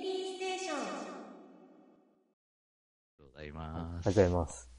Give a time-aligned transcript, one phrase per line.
[0.00, 0.76] ミリーステーション。
[0.76, 0.80] あ
[3.18, 4.06] りがとうございます。
[4.08, 4.70] ありがとうございます。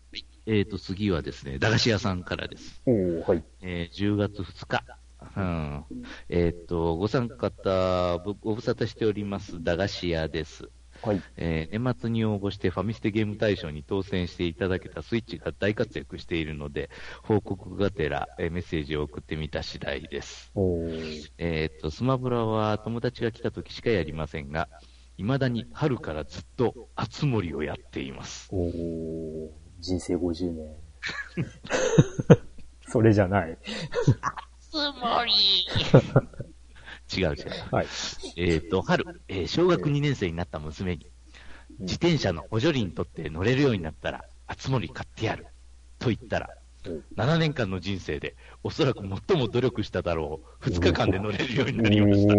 [0.46, 2.82] えっ、と、次はですね、駄菓子屋さんからです。
[2.86, 3.44] おー、はい。
[3.62, 4.84] えー10月2日。
[5.36, 5.86] うん。
[6.30, 10.70] えっ、と、ご参加方、ごご無沙汰しております、駄菓子屋です。
[11.02, 11.22] はい。
[11.36, 16.90] えー年末に応募してファミステゲーム大賞に当選していただけたスイッチが大活躍しているので、
[17.24, 20.54] 報告がてら、えーメッセージを送ってみた次第です。
[21.38, 24.70] えっ、と、スマブラは友達が来た時しかやりませんが、
[25.18, 28.50] 未だに春からずっとあつ森をやっています。
[28.52, 29.50] おー。
[29.80, 30.76] 人生50年。
[32.88, 33.58] それじゃない。
[34.60, 35.32] つ森
[37.16, 37.36] 違う違う。
[37.72, 37.88] はい。
[38.36, 41.08] えっ、と、春、えー小学2年生になった娘に、
[41.80, 45.48] 自転車の補助輪にとって乗れるようになったら、あつ森買ってやる。
[46.00, 52.34] と言ったら、うん7年間の人生で、おそらく最も努力しただろう、2日間で乗れるようになりました。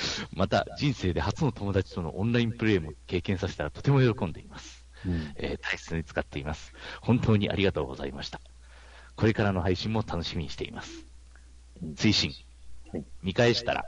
[0.32, 4.84] また、人生で初の友達とのオンラインプレイも経験させたらとても喜んでいます。
[5.06, 6.72] うんえー大切に使っています。
[7.00, 8.40] 本当にありがとうございました。
[9.14, 11.04] これからの配信も楽しみにしています。
[11.96, 12.30] 追伸。
[12.92, 13.84] はい見返したら、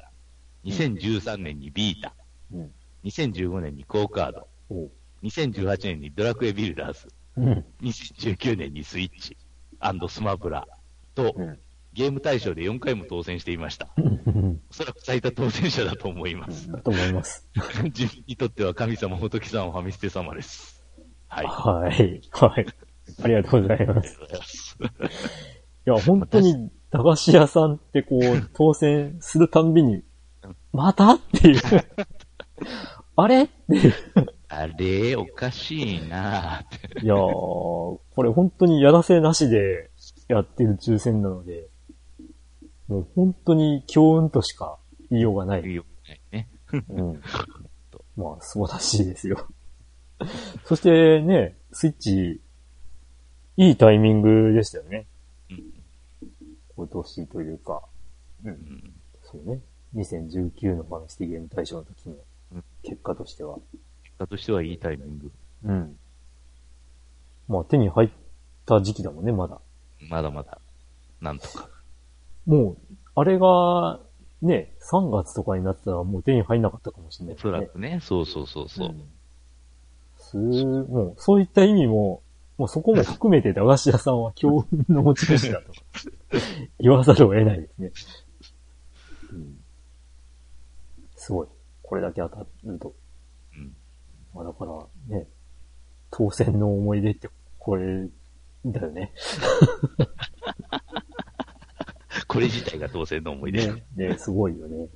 [0.65, 2.15] 2013年にビータ、
[2.53, 2.73] うん。
[3.05, 4.89] 2015年にコーカード、おー。
[5.23, 7.65] 2018年にドラクエビルダーズ、うん。
[7.83, 9.37] 2019年にスイッチ、
[10.09, 10.67] スマブラ
[11.15, 11.59] と、うん。
[11.99, 13.89] ゲーム大賞で4回も当選していました。
[13.97, 14.61] うん。
[14.71, 16.71] おそらく最多当選者だと思います。
[16.71, 17.45] だと思います。
[17.83, 20.87] 自分にとっては神様、仏様、ファミステ様です。
[21.27, 21.47] はい。
[21.47, 22.23] あはい。
[22.31, 22.67] はい。
[23.25, 24.15] ありがとうございます。
[24.15, 24.79] います。
[25.89, 30.05] いや、本当に、駄菓子屋さんってこう、当選するたんびに、
[30.73, 31.61] またっていう。
[33.17, 33.95] あれっていう。
[34.49, 37.05] あれ、おかしいなぁって。
[37.05, 39.91] いやー、これ本当にやらせなしで
[40.29, 41.67] やってる抽選なので、
[42.89, 44.79] もう本当に強運としか
[45.11, 45.75] 言いようがない。
[45.75, 45.85] よ
[46.33, 46.49] ね。
[46.89, 47.23] うん。
[48.17, 49.47] まあ、素晴らしいですよ。
[50.65, 52.41] そしてね、スイッチ、
[53.57, 55.07] いいタイミングでしたよね。
[55.51, 55.65] うん
[56.77, 57.83] 今年というか、
[58.45, 59.61] う、うんんそうね。
[59.97, 62.15] 2019のファミスティゲーム大賞の時の
[62.53, 63.59] うん結果としては。
[64.05, 65.33] 結果としてはいいタイミング。
[65.65, 65.99] うん。
[67.49, 68.11] まあ、手に入っ
[68.65, 69.61] た時期だもんね、まだ。
[70.09, 70.61] まだまだ、
[71.21, 71.69] なんとか。
[72.49, 72.77] もう、
[73.15, 74.01] あれが、
[74.41, 78.89] ね、3月とかになってたらもう手に入んなかったかもしれないおそらくね、そうそうそうそう。
[78.89, 79.03] ん
[80.17, 82.23] すもう、そういった意味も、
[82.57, 85.73] もうそこも含めて駄菓子屋さんは強運の持ち主だと
[86.81, 87.93] 言わざるを得ないですね。
[89.33, 89.61] うん、
[91.15, 91.49] すごい。
[91.83, 92.95] これだけ当たると。
[93.57, 93.77] うん
[94.35, 95.27] まあだからね、
[96.11, 98.09] 当選の思い出ってこれ
[98.65, 99.13] だよね。
[102.39, 103.73] これ自体が当選の思い出。
[103.73, 104.87] ね、ねすごいよね。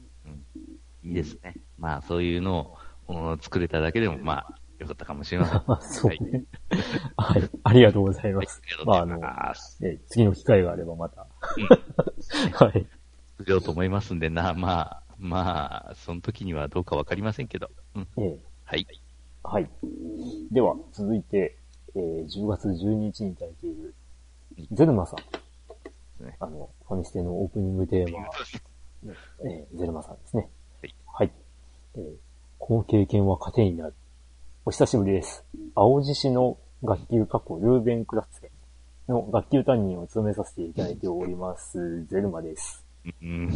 [1.05, 1.57] いいですね。
[1.79, 2.77] まあ、そういうの
[3.09, 5.63] をうん作れただけでも、まあ、よかったかもしれません。
[5.67, 6.45] あ そうね。
[7.17, 7.51] はい。
[7.65, 8.63] ありがとうございます。
[8.65, 9.85] ありがとうまあ、あのござい、ます。
[9.85, 11.27] ね、次の機会があればまた。
[11.57, 11.65] うん
[12.55, 12.87] はい。
[13.39, 17.71] 作ろうと思いますんでな、まあ、まあ、その時にはどうかわかりませんけど。
[17.97, 18.09] うん。
[18.19, 18.87] ええはい。
[19.43, 19.69] はい。
[20.53, 21.57] では、続いて、
[21.95, 23.95] えー10月12日にいただいている、
[24.73, 25.42] ゼルマさん。
[26.23, 28.27] ねあの、ファミステのオープニングテーマ、
[29.45, 30.49] えーゼルマさんですね。
[30.81, 30.95] はい。
[31.07, 31.33] はい。
[31.97, 32.03] えー
[32.65, 33.95] この経験は糧になる。
[34.65, 35.45] お久しぶりです。
[35.75, 42.87] 青獅子の学級過去ルーベンクラッツェの学級担任を務めさせていただいております、ゼルマです。
[43.21, 43.51] うん。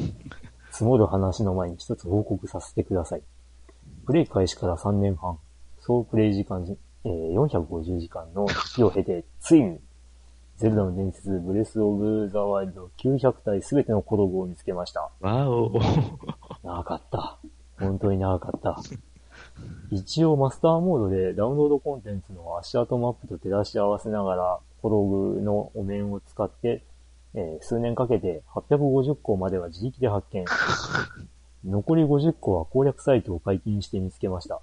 [0.72, 3.22] 積もる話の前に一つ報告させてください。
[4.06, 5.38] プレイ開始から3年半、
[5.78, 6.66] 総プレイ時間、
[7.04, 9.78] えー450時間の時を経て、ついに、
[10.58, 15.10] ゼルダの伝説、ブレスオブザワイルド900体すべてのコログを見つけました。
[15.20, 15.78] わお。
[16.64, 17.38] 長かった。
[17.78, 18.80] 本当に長かった。
[19.90, 26.82] 一応マスターモードでダウンロードコンテンツの足跡マップと照らし合わせながら、コログのお面を使って、
[27.34, 30.46] えー数年かけて850個までは自力で発見。
[31.66, 34.62] 残り50個は攻略サイトを解禁して見つけました。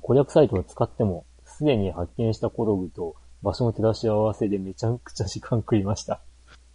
[0.00, 6.20] 攻略サイトを使っても、すでに発見したコログと場所の照らし合わせでめちゃくちゃ時間食いました。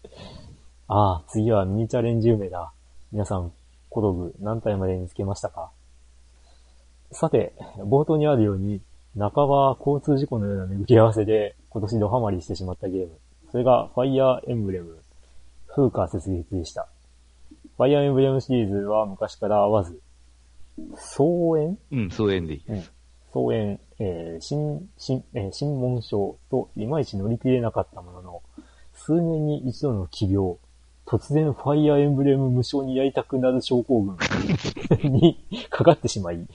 [0.87, 2.71] ああ、次はミニチャレンジ梅だ。
[3.11, 3.51] 皆さん、
[3.89, 5.69] コログ何体まで見つけましたか？
[7.11, 8.81] さて、冒頭にあるように、
[9.17, 13.11] 半ば交通事故のような巡り合わせで今年ドハマりしてしまったゲーム。
[13.51, 14.97] それがファイアーエンブレム、
[15.67, 16.87] 風化設立でした。
[17.77, 19.99] ファイアーエンブレムシリーズは昔から合わず、
[20.95, 21.23] 草
[21.57, 21.77] 園？
[21.91, 22.92] うん、そうえんでいいです。
[23.33, 28.43] 草園、えー新、新、えー新紋章といまいち乗り切れなかったものの、
[28.93, 30.57] 数年に一度の奇病、
[31.07, 34.17] 突然ファイアーエンブレム無償にやりたくなる症候群
[35.11, 36.47] に かかってしまい、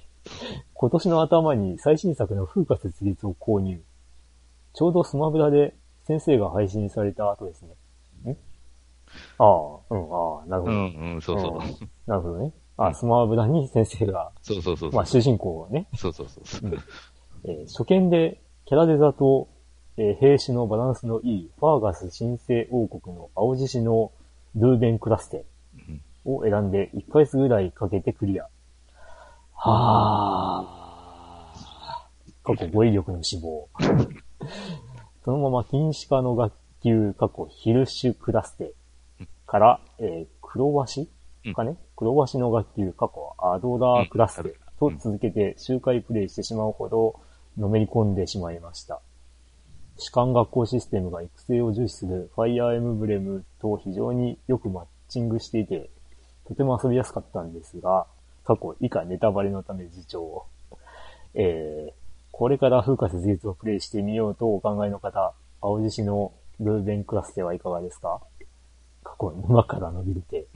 [0.73, 3.81] 今年の頭に最新作の風化設立を購入。
[4.73, 7.63] ちょうどスマブラで先生が配信された後です
[8.25, 8.33] ね。
[8.33, 8.37] ん？
[9.39, 10.73] ああ、うん、ああ、なるほど。
[10.73, 11.89] うん、うん、そうそう。
[12.07, 12.53] なるほどね。
[12.79, 14.93] あ、スマブラに先生が、そうそうそう。
[14.93, 16.79] まあ主人公はね、そうそうそう。
[17.45, 19.49] えー初見でキャラデザと、
[19.97, 24.13] えー兵士のバランスのいいファーガス神聖王国の青獅子の
[24.55, 25.45] ルーベンクラステ
[26.25, 28.47] を選んで1ヶ月ぐらいかけてクリア。
[29.55, 32.45] はぁ。
[32.45, 33.69] 過去語彙力の死亡。
[35.25, 38.73] そのまま禁止化の学級過去ヒルシュクラステ
[39.47, 41.09] から、えー黒鷲
[41.55, 47.19] かね、黒鷲の学級過去アドラークラステと続けて周回プレイしてしまうほど
[47.59, 49.01] のめり込んでしまいました。
[49.97, 55.91] 主管学校システムが育成を重視するファイアーエムブレムと非常によくマッチングしていて、
[56.47, 58.07] とても遊びやすかったんですが、
[58.45, 60.43] 過去以下ネタバレのため自重。
[61.35, 61.93] えー、
[62.31, 68.21] これから風化設立をプレイしてみようとお考えの方、青獅子のルーベンクラスではいかがですか？
[69.09, 70.47] 過去沼から伸びるて。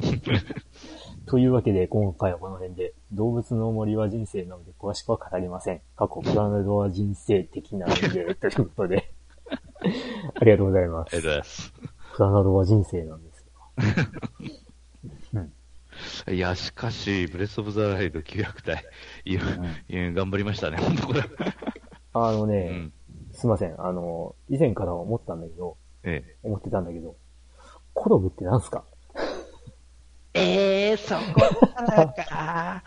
[1.27, 5.81] というわけで今回はこの辺で、動物の森は人生なので詳しくは語りません。
[5.97, 9.15] 過去プラネドは人生的なので、ということで。
[10.41, 11.23] ありがとうございまありがとうごす。
[11.23, 11.73] ざいます。
[12.15, 13.53] プラナドは人生なんですよ。
[16.33, 18.85] いや、しかし、ブレスオブザライド900体、
[19.25, 19.41] いや、
[20.13, 21.23] 頑張りましたね、本当これ。
[22.13, 22.93] あのね、うん。
[23.33, 23.81] すいません。
[23.81, 27.17] あの、以前から思ったんだけど、え思ってたんだけど、
[27.95, 28.85] コロブってなんすか？
[30.35, 30.91] え。
[30.91, 32.83] えー、そこからか。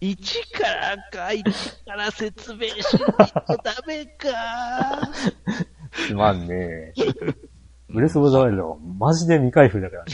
[0.00, 1.44] 一からか、一
[1.84, 4.28] から説明しないとダメか。
[5.92, 6.92] すまんね
[7.88, 10.10] ブレスオブザワイルドはマジで未開封だからね。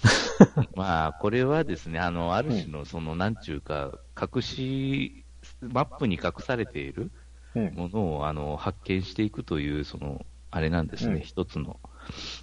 [0.74, 5.24] まあ、これはですね、あの、ある種の、その、なんちゅうか、隠し、
[5.60, 7.10] マップに隠されている
[7.54, 7.74] うん。
[7.74, 11.80] ものを、あの、発見していくという、その、あれなんですね、うん一つの。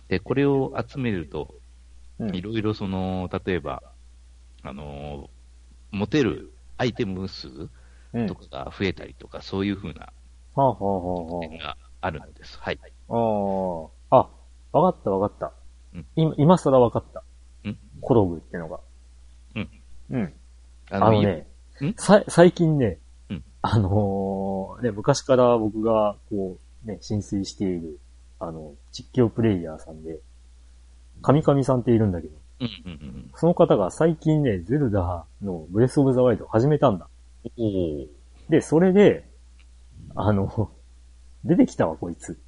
[0.09, 1.55] で、これを集めると、
[2.19, 3.81] うんいろいろその、例えば、
[4.63, 5.29] あの、
[5.91, 7.47] 持てるアイテム数
[8.13, 8.27] うん。
[8.27, 10.11] とかが増えたりとか、そういうふうな
[10.55, 12.59] はあ、はあは点があるんです。
[12.59, 12.79] はい。
[13.07, 14.17] あ、はあ。
[14.17, 14.29] あ
[14.73, 15.53] あ、わかったわかった
[15.95, 16.05] うん。
[16.17, 17.23] 今、今更わかった
[17.63, 17.77] うん。
[18.01, 18.81] コロブってのが。
[19.55, 19.69] うん。
[20.09, 20.33] うん。
[20.91, 21.47] ああのね
[21.81, 22.99] ん、さ、最近ね
[23.29, 27.99] うん、あのーね、昔から僕が、こう、ね、浸水している、
[28.39, 30.19] あの、実況プレイヤーさんで、
[31.21, 37.07] 神々さんっているんだけど、うんうんうんその方が最近ね、ゼルダのブレスオブザワイルドを始めたんだ。
[38.49, 39.25] で、それで、
[40.15, 40.69] あの、
[41.43, 42.39] 出てきたわ、こいつ。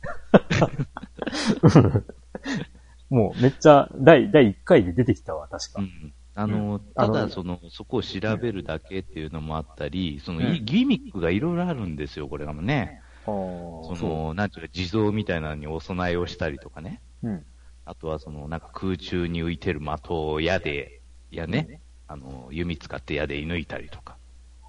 [3.09, 5.81] もう、めっちゃ、第、第1回で出てきたわ、確か。
[5.81, 6.13] うん。
[6.35, 13.01] あの、あのただ、その、そこを調べるだけっていうのもあったり、その、うんいギミックがいろいろあるんですよ、これがね。
[13.25, 17.01] その、なんていうか、地蔵みたいなのにお供えをしたりとかね。
[17.23, 17.29] う。
[17.29, 17.45] うん。
[17.85, 24.17] あとは、その、なんか空中に浮いてる的を矢で、矢ね、あの、弓使って矢で射抜いたりとか。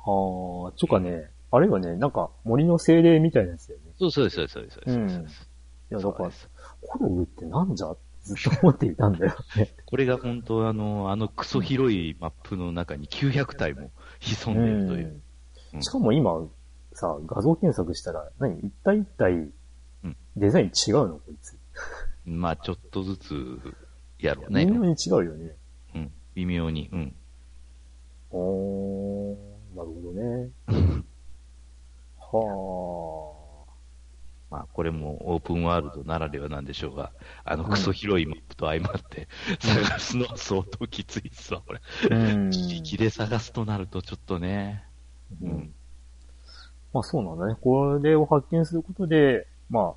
[0.05, 3.93] はあ、ちょかね、あれはね、なんか森の精霊みたいなやつだよね。
[3.99, 4.67] そうそうそうそう。
[4.71, 6.31] そうですうんいや、だから
[6.81, 9.75] コログってなんじゃずっと思っていたんだよね。
[9.85, 15.07] これが本当、あの、あのクソ広いマップの中に900体も潜んでるという。
[15.07, 16.31] うんしかも今、
[16.95, 18.59] さ、画像検索したら、何？
[18.61, 19.33] 一体一体
[20.05, 21.15] うん、デザイン違うの？
[21.19, 21.59] こいつ。
[22.25, 23.59] まあ、ちょっとずつ、
[24.19, 24.73] やろうね微。
[24.73, 25.57] 妙に違うよね。
[25.95, 26.13] うん。
[26.35, 26.89] 微妙に。
[26.93, 27.15] うん。
[28.31, 30.51] おー、なるほどね。
[32.19, 33.65] は
[34.51, 37.13] まあ、これもオープンワールドならではなんでしょうが、
[37.45, 39.29] あのクソ広いマップと相まって、
[39.61, 41.81] 探すのは相当きついっすわ、これ。
[42.11, 42.15] あ。
[42.15, 42.49] うん。
[42.51, 44.85] 自力で探すとなるとちょっとね。
[45.43, 45.75] ううんん。
[46.95, 47.57] まあそうなんだね。
[47.61, 49.95] これを発見することで、まあ、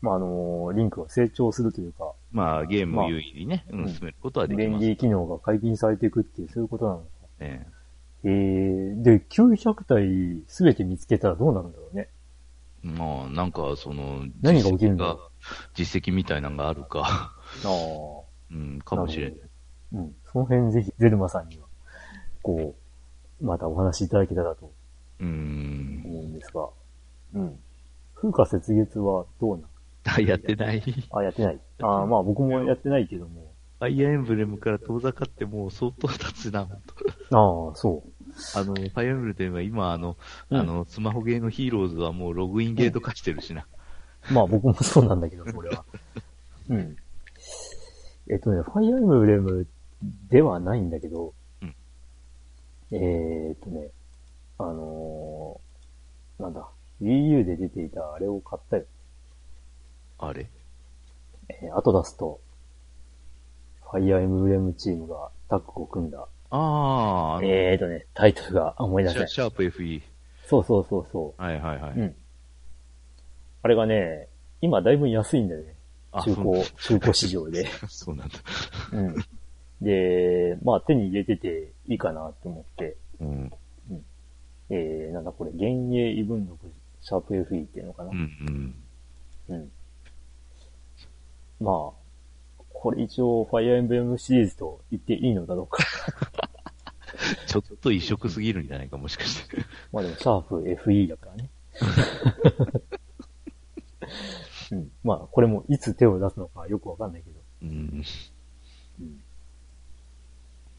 [0.00, 4.86] まああのリンクが成長するというか、まあ、ゲームまあを優位にね、進めることはでき便ます。
[4.86, 7.04] 利機能が解禁されていくっていう、そういうことなのか。
[7.40, 7.66] ね
[8.24, 12.08] えー、で、900体すべて見つけたらどうなるんだろうね。
[12.82, 15.16] まあ、なんか、その、何が起きるんだ
[15.74, 18.24] 実績が実績みたいなのがあるか、ああ。
[18.52, 19.40] うん、かもしれない。
[19.92, 20.14] うん。
[20.24, 21.66] その辺ぜひ、ゼルマさんには、
[22.42, 22.74] こ
[23.40, 24.72] う、またお話しいただけたらと
[25.20, 26.02] うん。
[26.04, 26.68] 思うんですが。
[27.34, 27.58] うん。
[28.14, 29.66] 風化雪月はどうなん？
[30.16, 30.80] あ、やってない。
[30.80, 31.60] フあ、やってない。
[31.82, 33.50] あまあ僕もやってないけども。
[33.80, 36.68] ァイアーエンブレムから遠ざかってもう相当経つな、
[37.32, 38.02] ああ、そ
[38.54, 40.18] あの、ファイアーエンブレムは今、あの、
[40.50, 43.66] うんあの、スマホゲーのヒーローズはもうログインゲート化してるしな。
[44.30, 44.34] う。
[44.34, 45.84] まあ僕もそうなんだけど、これは。
[46.68, 46.96] うん。
[48.28, 49.66] えっとね、ファイアーエムブレム
[50.28, 51.74] ではないんだけど、うん
[52.92, 53.88] えーっとね、
[54.62, 56.68] あのー、なんだ、
[57.02, 58.84] Wii U で出ていたあれを買ったよ。
[60.18, 60.46] あれ？
[61.48, 62.40] えーアトラスと、
[63.90, 69.28] ファイアーエムブレムチームがタッグを組んだ、ああ、えーっとね、タイトルが思い出せない。
[69.28, 70.02] シャープ FE。
[70.46, 71.92] そうそうそうそはいはいはい。
[71.92, 72.00] う。
[72.00, 72.16] うん。
[73.62, 74.28] あれがね、
[74.60, 75.74] 今だいぶ安いんだよね。
[76.12, 77.66] あ中古、中古市場で。
[77.88, 78.34] そうなんだ。
[78.92, 79.16] うん。
[79.80, 83.52] で、まあ手に入れてていいかなと思って、うん。
[84.70, 88.10] えー、なんだこれ、幻影異文録シャープ FE っていうのかな？
[88.10, 88.74] うん
[89.48, 89.56] うん。
[89.56, 89.72] うん。
[91.60, 95.84] まあ、これ一応ファイアーエンブレムシリーズと言っていいのだろうか。
[97.46, 99.58] ちょっと異色すぎるんじゃないか、もしかして。
[99.92, 101.50] まあでも、シャープ FE だからね。
[104.70, 104.90] うん。
[105.02, 107.40] まあ、これもいつ手を出すのかよくわかんないけど。
[107.62, 108.04] うん。
[109.00, 109.22] うん。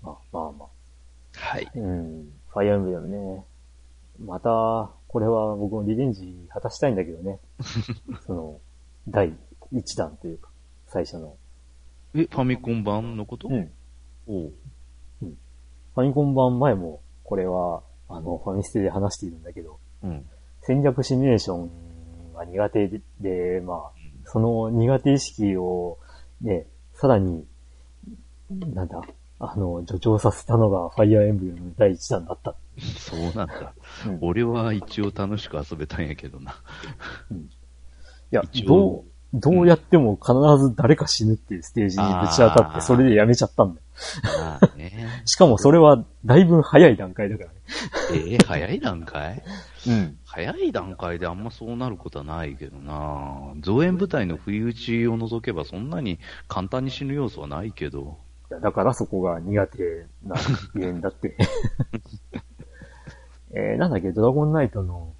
[0.01, 0.69] まあまあまあ。
[1.33, 1.69] はい。
[1.75, 2.31] うん。
[2.47, 3.45] ファイアーエンブレムね。
[4.25, 7.39] また、これは僕もリベンジ果たしたいんだけどね。
[8.25, 8.59] その、
[9.09, 9.33] 第
[9.71, 10.49] 一弾というか、
[10.87, 11.35] 最初の。
[12.13, 13.47] え、ファミコン版のこと？
[13.47, 13.71] うん。
[14.27, 14.53] おう
[15.21, 20.25] ファミコン版前も、これは、あの、ファミステで話しているんだけど、うん。
[20.61, 23.91] 戦略シミュレーションが苦手で、でまあ、
[24.25, 25.97] その苦手意識を、
[26.41, 27.45] ね、さらに、
[28.49, 29.01] なんだ、
[29.39, 32.55] あの、助長させたのがファイアーエンブレムの第一弾だった。
[32.97, 33.73] そうなんだ。
[34.07, 36.55] うん俺は一応楽しく遊べたんやけどな。
[37.31, 37.35] い
[38.31, 40.33] や、一ど応う、どうやっても必
[40.63, 43.85] ず誰か死ぬっていうステージにぶち当たって、それでやめちゃったんだよ。
[44.39, 45.07] まあね。
[45.25, 47.55] しかもそれは、だいぶ早い段階だからね。
[48.11, 49.43] えー早い段階？
[49.87, 50.17] うん。
[50.25, 58.17] 早い段階であんまそうなることはないけどな増援部隊の不意打ちを除けばそんなに簡単に死ぬ要素はないけど。
[58.61, 60.35] だからそこが苦手な
[60.75, 61.37] ゆえんだって。
[63.53, 65.13] えー、なんだっけ、ドラゴンナイトの、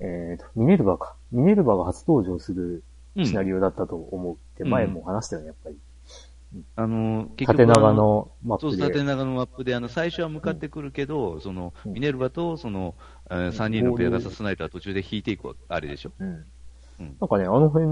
[0.00, 1.16] えーと、ミネルヴァか。
[1.32, 2.82] ミネルヴァが初登場する
[3.16, 5.76] うんシナリオだったと思うって、前も話したよね、やっぱり。
[6.76, 8.82] あの、結縦長あのマッそう、プで。
[8.84, 12.94] 縦長のマップで、あの、最初は向かってくるけど、その、うんミネルヴァと、その、
[13.30, 16.28] えー3人のペアガサスナイター途中で引いていくわあれでしょうん。
[17.00, 17.86] うんなんかね、あの辺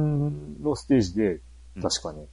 [0.62, 1.40] のステージで
[1.76, 2.24] うん、確かね、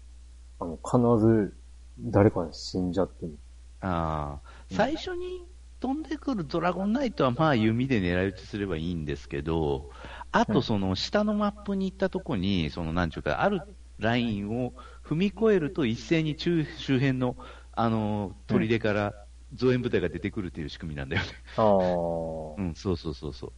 [0.60, 1.54] あの、必ず
[2.00, 3.38] 誰か死んじゃってる。
[3.82, 5.46] ああ、最初に
[5.84, 9.90] 飛んでくるドラゴンナイトはまあ弓で狙い撃ちすればいいんですけど、
[10.32, 13.60] あうんとその下のマップに行ったとこに、そのなんちゅうか、ある
[14.00, 14.72] ラインを
[15.06, 17.36] 踏み越えると一斉に周周辺の、
[17.74, 19.14] あの、砦から
[19.54, 21.28] 増援部隊が出てくるっていう仕組みなんだよね。
[21.58, 21.66] ああ。
[22.58, 23.52] うん、そうそうそうそ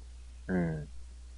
[0.48, 0.53] う。
[0.55, 0.84] うん。
[0.84, 0.88] い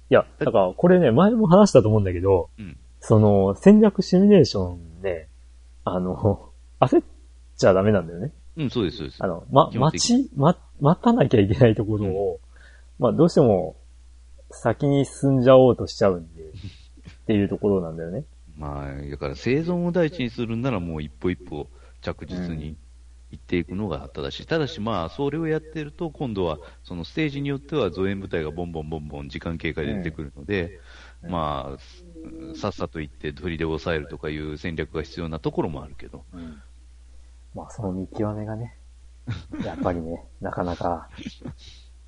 [0.08, 5.28] や、だから、これね、前も話したと思うんだけど、うんその、戦略シミュレーションで、
[5.84, 6.48] あの、
[6.80, 7.04] 焦っ
[7.58, 8.32] ちゃダメなんだよね。
[8.58, 9.26] うん、そうです、そうですあ。
[9.28, 12.40] の、ま、待ち、ま、待たなきゃいけないところを、
[12.98, 13.76] まあ、どうしても、
[14.50, 16.52] 先に進んじゃおうとしちゃうんで、 っ
[17.26, 18.24] ていうところなんだよね。
[18.56, 21.68] まあ、だから生存を第一にするんならもう一歩一歩
[22.00, 22.76] 着実に
[23.30, 24.46] 行っていくのが正しい。
[24.46, 30.80] ただしまあ、それをやってると、今度はそのステージによっては増援部隊がボンボンボンボン時間経過で出てくるので、
[31.22, 36.24] うんまあ、さっさと行って鳥で抑えるとかいう戦略が必要なところもあるけど。
[36.32, 36.60] うん。
[37.54, 38.76] まあ、その見極めがね、
[39.64, 41.08] やっぱりね、なかなか、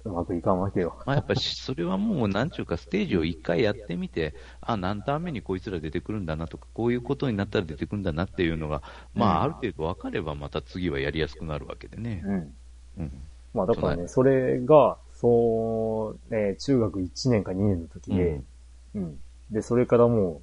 [0.04, 0.96] うまくいかんわけよ。
[1.04, 8.82] まあやっぱりそれはもうなんちゅうかステージを一回やってみて、あ、何ターン目にこいつら出てくるんだなとか、こういうことになったら出てくるんだなっていうのが、
[9.14, 12.22] まあある程度分かればまた次はやりやすくなるわけでね。
[12.24, 12.54] うん。
[12.98, 13.12] うん。
[13.52, 18.46] まあだからね、それが、そう、ね、中学1年か2年の時で、うん
[18.94, 19.20] うん。
[19.50, 20.40] で、それからも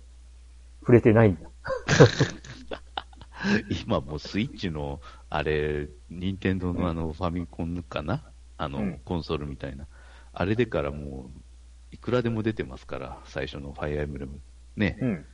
[0.81, 1.49] う、触れてないんだ。
[3.85, 4.99] 今もうスイッチの、
[5.29, 8.23] あれ、任天堂のあのファミコンかな？
[8.57, 9.87] あの、うんコンソールみたいな。
[10.33, 11.39] あれでからもう、
[11.91, 14.39] いくらでも出てますから、最初のファイアーエムブレム。
[14.75, 14.97] ね。
[15.01, 15.25] うん。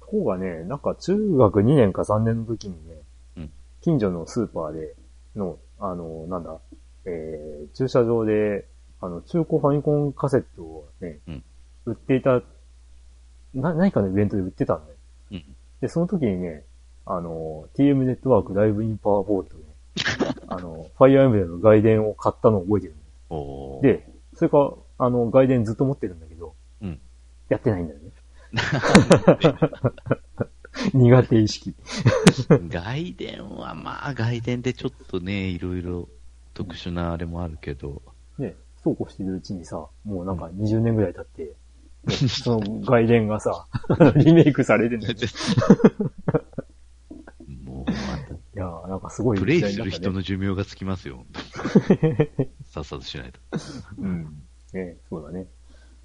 [0.00, 2.94] とこがね、なんか中学2年か3年の時にね、
[3.36, 3.50] うん
[3.80, 4.94] 近所のスーパーで
[5.36, 6.60] の、あの、なんだ、
[7.06, 8.66] えー、駐車場で、
[9.00, 11.44] あの、中古ファミコンカセットをね、うん
[11.86, 12.42] 売っていた、
[13.54, 14.98] な、何かのイベントで売ってたんだよ。
[15.32, 15.56] うん。
[15.80, 16.64] で、その時にね、
[17.06, 19.64] あの、TM ネットワークライブインパワーボールとね、
[20.48, 22.94] あの、ファイアーエムブレムの外伝を買ったのを覚えてる
[23.82, 24.70] で、それから、
[25.06, 27.00] あの、外伝ずっと持ってるんだけど、うん。
[27.48, 28.10] やってないんだよね。
[30.94, 31.74] 苦手意識。
[32.68, 36.08] 外伝はまあ外伝でちょっとね、いろいろ
[36.54, 38.02] 特殊なあれもあるけど、
[38.38, 41.54] ね、そうこうしてるうちにさ、もうなんか20年ぐらい経って、
[42.06, 43.66] ね その外伝がさ、
[44.16, 45.20] リメイクされてんだよね。
[49.02, 51.24] もすごいプレイする人の寿命がつきますよ、
[52.64, 53.40] さっさとしないと。
[53.98, 54.42] うん。
[54.72, 55.46] ねそうだね。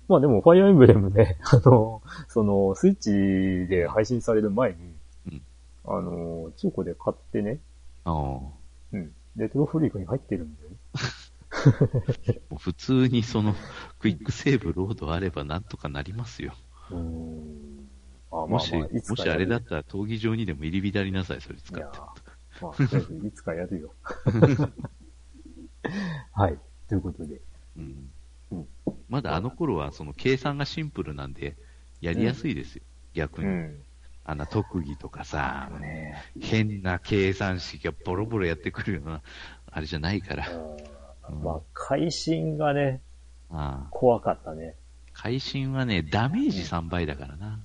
[0.07, 2.95] まあでも、ファイアーエンブレムね、 あの、その、スイッ
[3.65, 4.77] チで配信される前に、
[5.31, 5.41] うん
[5.87, 7.59] あの、中古で買ってね、
[8.03, 8.13] ああ。
[8.13, 8.59] も
[8.91, 9.13] うん。
[9.35, 10.77] レトロフリークに入ってるんだよね。
[12.51, 13.55] う普通にその、
[13.99, 16.53] クイックセーブロードあればなんとかなりますよ。
[16.91, 17.64] うーん。
[18.47, 21.99] もし、まあ、もしあれだったら闘技場にでも入り浸りなさい、それ使って。
[22.61, 23.93] まあ、とりあえずいつかやるよ。
[26.33, 26.57] はい。
[26.87, 27.41] ということで。
[27.77, 28.09] うん
[28.51, 28.67] うん
[29.09, 31.55] まだあの頃はその計算がシンプルなんで、
[32.01, 32.83] やりやすいですよ。
[33.13, 33.47] 逆に。
[33.47, 33.83] ん。
[34.23, 39.21] あんな特技とかさ、ね変な計算式がボロボロやってくるような、
[39.71, 40.47] あれじゃないから。
[40.49, 43.01] うんまあ、会心がね、
[43.49, 44.75] ああ怖かったね。
[45.13, 47.59] 会心はね、ダメージ3倍だからな。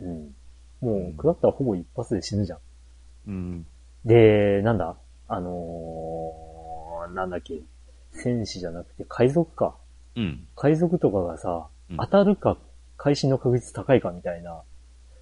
[0.00, 0.34] うん。
[0.80, 2.58] もう、食らったらほぼ一発で死ぬじゃん。
[3.28, 3.66] うん。
[4.04, 4.96] で、なんだ？
[5.28, 7.60] あのー、なんだっけ？
[8.12, 9.76] 戦士じゃなくて海賊か。
[10.16, 10.46] うん。
[10.56, 12.58] 海賊とかがさ、うん当たるか、
[12.96, 14.62] 会心の確率高いかみたいな、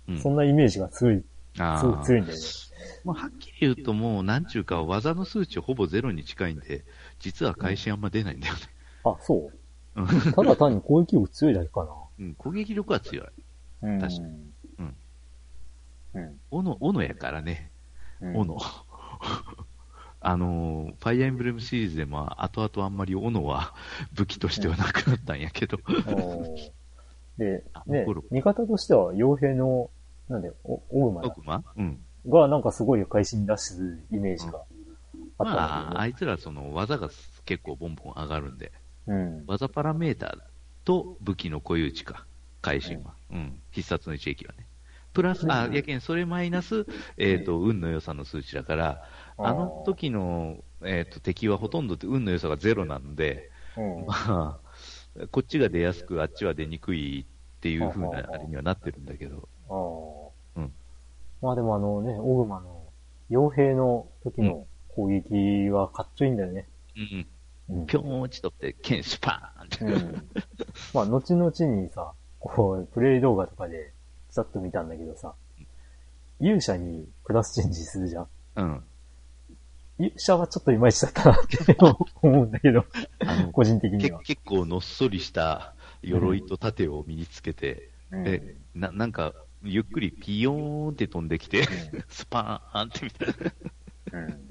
[0.09, 0.18] うん。
[0.18, 1.23] そんなイメージが強い、
[1.59, 2.45] あすごくあ強いんだよね。
[3.04, 6.85] まあ、はっきり言うともう、なんちゅうか、技の数値ほぼゼロに近いんで、
[7.21, 8.61] 実は会心あんま出ないんだよね。
[9.04, 9.50] あ、そ
[9.95, 10.00] う？
[10.00, 11.87] うんただ単に攻撃力強いだけか
[12.18, 13.26] うん、攻撃力は強い。
[13.83, 13.90] な。
[13.90, 14.00] うん。
[14.00, 14.52] 確かうん。
[16.16, 16.40] うん。
[16.50, 17.70] 斧、斧やからね。
[18.20, 18.37] うん。
[18.37, 18.58] 斧。
[20.20, 23.75] あのー、ファイアーエンブレムシリーズでも、後々あんまり斧は
[24.14, 25.78] 武器としてはなくなったんやけど。
[25.87, 26.73] おー
[27.38, 29.90] であ、ね味方としては、傭兵の、
[30.28, 32.04] なんで、お、オグマだ奥間うん。
[32.26, 34.64] が、なんかすごい会心出すイメージがあっ
[35.37, 37.11] たんまあ、だあいつらその技が
[37.44, 38.73] 結構ボンボン上がるんで。
[39.06, 39.44] うん。
[39.46, 40.38] 技パラメーター
[40.85, 42.26] と武器の固有値か、
[42.62, 43.14] 会心は。
[43.30, 43.61] うん。
[43.70, 44.65] 必殺の一撃はね。
[45.16, 49.02] プラス、あ、うんやけん、それマイナス、えっ、と、運の良さの数値だから、
[49.38, 54.06] あの時の、えっ、と、敵はほとんどって運の良さがゼロなんで、うん。
[54.06, 54.61] ま
[55.18, 60.61] あ、こっちが出やすく、あっちは出にくいっていう風なはははあれにはなってるんだけど、ああ。
[60.61, 60.72] うん。
[61.40, 62.83] まあでもあのね、オグマの
[63.31, 66.68] 傭兵の時の攻撃はかっちょいいんだよね。
[67.70, 67.79] うん。
[67.79, 67.87] うん。
[67.87, 69.85] ぴょーん落ちとって、剣スパーンって。
[69.87, 70.29] うん。
[70.92, 73.94] まあ、後々にさ、こう、プレイ動画とかで、
[74.37, 75.33] ちょっと見たんだけどさ、
[76.40, 78.29] 勇者にクラスチェンジするじゃん。
[78.57, 78.83] うん。
[79.99, 81.75] 勇者はちょっといまいちだったなって
[82.20, 82.85] 思うんだけど、
[83.20, 84.20] あの、 個人的にけは。
[84.20, 91.64] 結構のっそりした鎧と盾を身につけて、うんで、な、なんか、ゆっくりピヨーンって飛んできて、う
[92.12, 93.29] スパーンってみたい
[94.12, 94.20] な。
[94.20, 94.51] うん。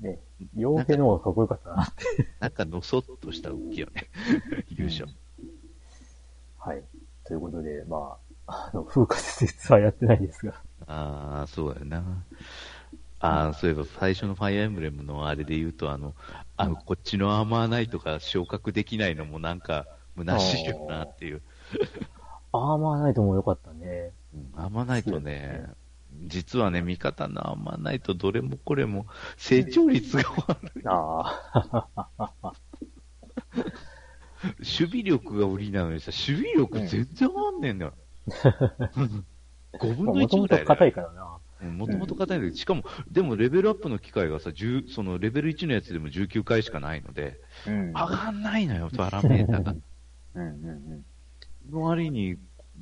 [0.00, 0.18] ね、
[0.56, 2.04] 傭兵の方がかっこよかったなって。
[2.40, 4.08] なんかのそっとした動きよね。
[4.72, 5.04] 勇者。
[6.56, 6.82] はい。
[7.24, 10.54] ということで、まあ、あの、風化説はやってないですが。
[10.86, 12.24] ああ、そうやな。
[13.20, 16.14] ああ、そういえば最初のファイアーエンブレムのあれで言うと、あの、
[16.56, 19.86] あの、こっちのアーマーナイトが昇格できないのもなんか、
[20.16, 21.42] 虚しいよなっていう。
[22.52, 24.12] アーマーナイトも良かったね。
[24.34, 25.66] うんアーマーナイトね、
[26.26, 30.82] 実はね、味方のアーマーナイトどれもこれも成長率が悪い。
[30.86, 31.40] あ
[32.42, 32.52] あ。
[34.58, 37.92] 守備力が売りなのにさ、守備力全然上がんねえんだよ。
[39.78, 40.76] 5分の1もともとぐらいだよ。
[40.76, 41.38] 硬いからな。
[41.70, 47.90] もともと硬いんだけど、しかも、でもレベルアップの機会がさ、10そのレベル1のやつでも19回しかないので、うん。
[47.92, 49.74] 上がんないのよ、パラメータが。
[50.34, 51.04] うんうん
[51.70, 52.36] の割に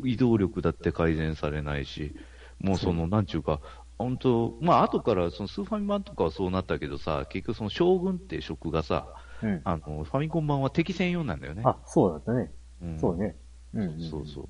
[0.04, 2.14] 移動力だって改善されないし、
[2.60, 3.60] もうその、なんちゅうか、
[3.98, 9.08] 本当まあ後からそのスーファミ版とかはそうなったけどさ、結局その将軍って職がさ、
[9.42, 9.50] うん。
[9.50, 9.60] うん。
[9.64, 11.62] あの、ファミコン版は敵専用なんだよね。
[11.64, 12.50] あ、そうだったね。
[12.82, 13.36] うんそうね。
[13.74, 14.10] うんうんうん。
[14.10, 14.48] そうそう。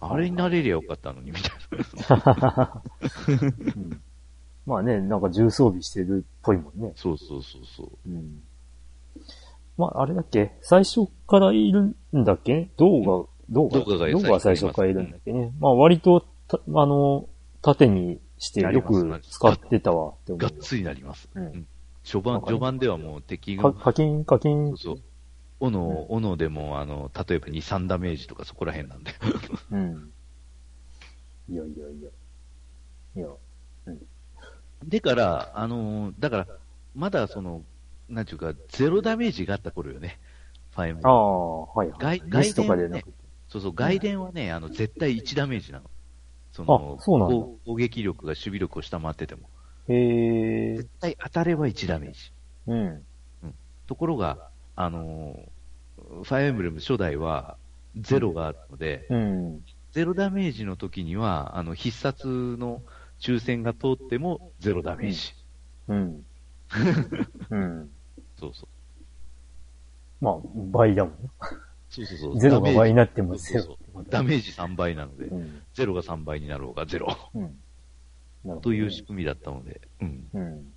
[0.00, 2.82] あれになれりゃよかったのに、みたいな。
[3.28, 3.32] う
[3.80, 4.02] ん
[4.66, 6.92] まあね、なんか重装備してるっぽいもんね。
[6.96, 7.88] そうそうそうそう。
[8.04, 8.42] うん。
[9.78, 10.52] まあ、あれだっけ？
[10.60, 12.68] 最初からいるんだっけ？
[12.76, 13.06] 動画、
[13.48, 15.52] 動画、動画が動画が最初からいるんだっけね。
[15.60, 17.28] まあ、割と、たあの、
[17.62, 20.38] 縦にしてよく使ってたわって思う。
[20.38, 21.28] がっつりなります。
[21.34, 21.66] うんうん
[22.02, 24.68] 序盤、序盤ではもう敵かが、課金、課金？
[24.68, 24.98] そう、そう。
[25.60, 29.12] 斧、斧でも、あの、例えば2、3ダメージとかそこら辺なんで。
[29.70, 30.12] うん。
[31.48, 32.10] いやいやいや。
[33.16, 33.28] いや。
[34.84, 36.46] でから、あのーだから、
[36.94, 37.62] まだその、
[38.08, 40.18] なんていうか、ゼロダメージがあった頃よね。
[40.72, 41.08] ファイムあ。
[41.08, 42.18] あ、はいはい。
[42.18, 43.12] 外ミスとかでなくて。
[43.48, 45.90] そうそう、外伝はね、あの、絶対1ダメージなの。
[46.52, 49.48] そのあ、そうなんだ攻攻撃力が守備力を下回ってても。
[49.88, 50.90] へえ絶。
[51.00, 52.32] 対当たれば1ダメージ。
[52.66, 53.06] うん。
[53.86, 55.56] ところが、あのー
[55.96, 57.56] ファイアエンブレム初代は、
[57.96, 59.60] ゼロがあるので、うん。
[59.92, 62.82] ゼロダメージの時には、あの、必殺の
[63.18, 65.32] 抽選が通ってもゼロダメージ。
[65.88, 66.26] うん。
[67.50, 67.90] うん。
[68.38, 68.68] そうそう。
[70.20, 70.38] まあ、
[70.70, 71.30] 倍だもんね。
[71.88, 72.40] そうそうそう。
[72.40, 73.78] ゼロが倍になってももゼロ
[74.10, 75.62] ダメージ3倍なので、うん。
[75.72, 77.42] ゼロが3倍になろうがゼロうん。
[78.44, 80.28] ねという仕組みだったので、うん。
[80.34, 80.42] うん。
[80.42, 80.72] 守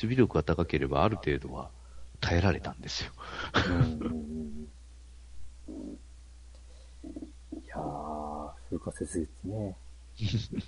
[0.00, 1.70] 備力が高ければある程度は
[2.20, 3.12] 耐えられたんですよ。
[7.52, 9.76] いやー、風化雪月ね。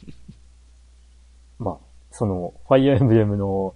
[1.58, 1.78] まあ、
[2.10, 3.74] その、ファイアーエンブレムの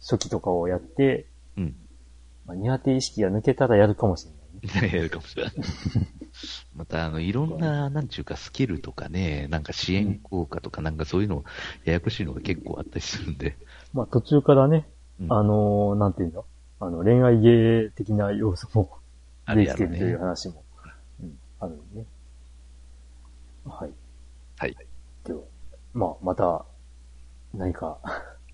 [0.00, 1.76] 初期とかをやって、うん。
[2.46, 4.92] まあ、苦手意識が抜けたらやるかもしれないね。
[4.96, 5.52] やるかもしれない。
[6.74, 11.44] また、あの、いろんな、なんちゅうか、スキルとかね、なんか支援効果とか、なんかそういうの、
[11.84, 13.56] ややこしいのが結構あったりするんで。
[13.92, 14.88] まあ途中からね、
[15.20, 16.44] うんあのーなんていうの？
[16.84, 18.90] あの、恋愛芸的な要素も
[19.44, 20.18] あでるやろきてるというね。
[20.18, 20.64] 話も、
[21.22, 22.06] うん、あるんでね。
[23.64, 23.90] はい。
[24.58, 24.76] はい。
[25.22, 25.42] では、
[25.94, 26.64] まあ、また、
[27.54, 27.98] 何か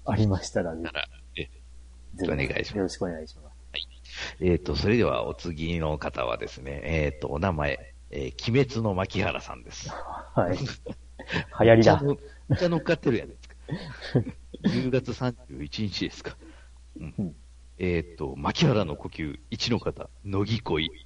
[0.05, 1.45] ありましたらねな、ら、え、
[2.17, 3.57] ぜひお願いしますよろしくお願いします。
[4.41, 9.91] えっ、と、それではお次の方はですね、えっ、と、お名前、えー鬼滅の牧原さんです。
[10.35, 10.59] はい。
[10.59, 12.03] 流行りだ。
[12.49, 13.55] めっちゃ乗っかってるやないですか。
[14.69, 16.37] 10月31日ですか。
[16.99, 17.37] うんうん
[17.79, 20.91] えっ、と、牧原の呼吸1の方、乃木恋。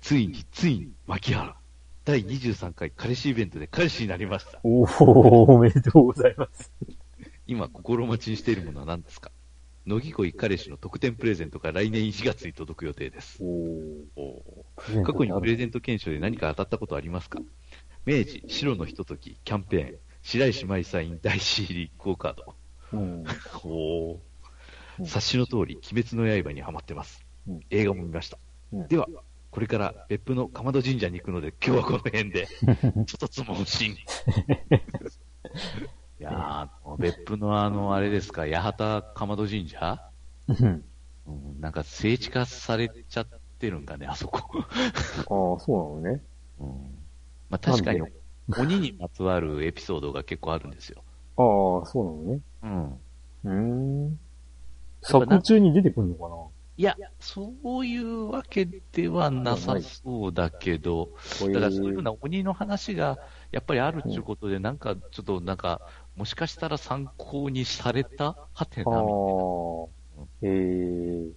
[0.00, 1.56] ついに、ついに、牧原。
[2.04, 4.60] 第23回彼氏イベントで彼氏になりました。
[4.62, 6.70] おー、おめでとうございます。
[7.48, 9.32] 今、心待ちにしているものは何ですか？
[9.86, 13.38] 乃木恋彼氏の特典プレゼントが来年1月に届く予定です。
[13.42, 14.04] おー。
[14.16, 14.64] お
[15.04, 17.40] 過去にプレゼント検証で何か当たったことありますか？
[18.04, 22.54] 明治、白のひととき、キャンペーン、白石麻衣サイン大 CD クオカード。
[22.92, 23.24] うん。
[23.64, 24.20] おーうん
[25.04, 27.60] 察しの通り、鬼滅の刃にハマってますうん。
[27.70, 28.38] 映画も見ました。
[28.72, 29.06] うんでは、
[29.50, 33.92] これから別府の鎌戸神社に行くので、今日はこの辺で、 ちょっとつ問診。
[36.18, 40.02] いやー、別府のあの、あれですか、八幡鎌戸神社？
[40.48, 40.84] うん。
[41.26, 43.28] うん、なんか聖地化されちゃっ
[43.58, 44.40] てるんかね、あそこ。
[44.60, 46.22] ああ、そうなのね。
[46.58, 47.06] うん
[47.48, 48.00] まあ確かに
[48.58, 51.04] 鬼にまつわるエピソードが結構あるんですよ。
[51.36, 51.42] あ
[51.82, 53.00] あ、そうなのね。
[53.44, 54.08] うん。
[54.08, 54.20] うーん。
[55.06, 56.36] 作中に出てくるのかな？
[56.78, 61.08] いや、そういうわけではなさそうだけど、
[61.40, 63.18] だからそういうふうな鬼の話が
[63.50, 65.80] やっぱりあるっていうことで、なんかちょっとなんか、
[66.16, 69.16] もしかしたら参考にされたはてあなみたい
[70.20, 70.26] な。
[70.42, 71.30] え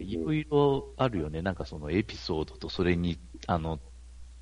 [0.00, 1.40] いろいろあるよね。
[1.40, 3.80] なんかそのエピソードとそれに、あの、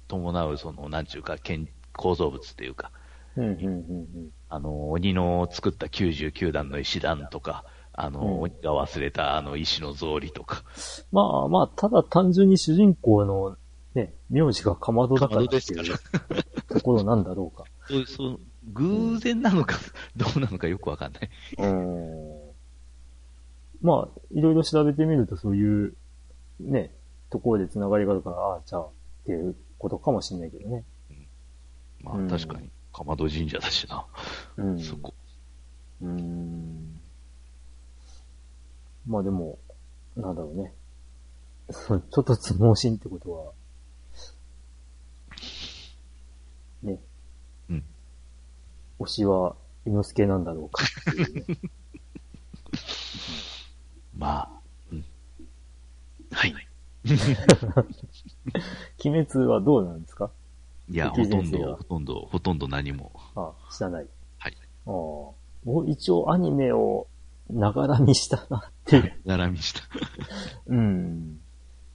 [0.08, 2.90] 伴うその、なんちゅうか、建構造物っていうか、
[3.36, 7.64] うん、うん、うん、あの、鬼の作った99段の石段とか、
[7.94, 10.64] あの、うん鬼が忘れたあの石の草履とか、
[11.12, 13.56] まあまあ、ただ単純に主人公の
[13.94, 15.62] ね、名字がかまどだからっていう
[16.68, 17.64] ところなんだろうか。
[17.88, 18.40] そうそう
[18.72, 19.76] 偶然なのか、
[20.16, 21.30] どうなのかよくわかんない。
[21.58, 22.52] うん。
[23.82, 25.94] まあ、いろいろ調べてみるとそういう、
[26.60, 26.94] ね、
[27.28, 28.90] ところで繋がりがあるから、ああ、じゃあ、っ
[29.26, 30.84] ていうことかもしれないけどね。
[32.02, 34.06] まあ、うん確かに、かまど神社だしな、
[34.56, 34.78] うん。
[34.80, 35.14] そこ。
[36.02, 37.00] うーん。
[39.06, 39.58] まあでも、
[40.16, 40.74] なんだろうね。
[41.70, 43.52] そ のちょっとつ盲信ってことは、
[46.82, 47.00] ね。
[47.70, 47.84] うん。
[49.00, 51.58] 推しは、伊之助なんだろうかうね。
[54.16, 55.04] まあ、うん。
[56.30, 56.54] はい。
[59.04, 60.30] 鬼滅はどうなんですか？
[60.88, 63.12] いや、敵ほとんど、ほとんど、ほとんど何も。
[63.36, 64.06] あ知らない。
[64.38, 64.56] はい。
[64.86, 65.42] ああ。
[65.64, 67.06] 僕一応アニメを
[67.50, 69.20] ながら見したなっていう。
[69.24, 69.82] 並みした。
[70.66, 71.40] うん。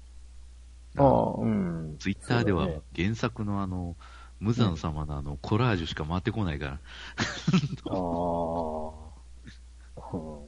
[0.98, 1.96] ああ、うん。
[2.00, 3.96] ツイッターでは原作のあの、
[4.40, 6.72] 無惨様のあの、コラージュしか回ってこないから。
[7.92, 7.98] ああ、
[10.14, 10.40] うん。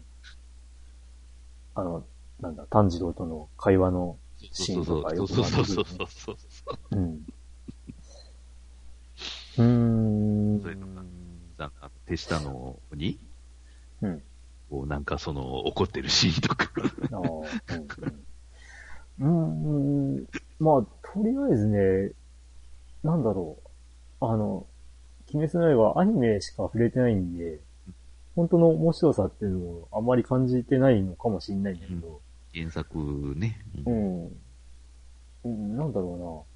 [1.75, 2.05] あの、
[2.39, 6.37] なんだ、炭治郎との会話のシーンとかよくそうそうそうそうそう。
[6.91, 7.25] うん。
[9.59, 10.61] うーん。
[10.61, 11.03] そういうのが
[11.57, 13.19] なんか手下のに、
[14.01, 14.23] うん。
[14.69, 16.71] こうなんかその怒ってるシーンとか。
[17.11, 17.19] ああ、
[19.19, 20.17] うん。
[20.17, 20.27] うん。
[20.59, 20.81] まあ、
[21.13, 22.11] とりあえずね、
[23.03, 23.57] なんだろ
[24.21, 24.25] う。
[24.25, 24.67] あの、
[25.33, 27.59] 鬼滅の刃アニメしか触れてないんで、
[28.35, 32.21] 本当の面白さっていうのをあんまり感じてないのかもしれないんだけど、
[32.53, 32.97] 原作
[33.35, 33.61] ね。
[33.85, 33.91] う。
[33.91, 34.25] ん。
[35.43, 36.47] うん、なんだろ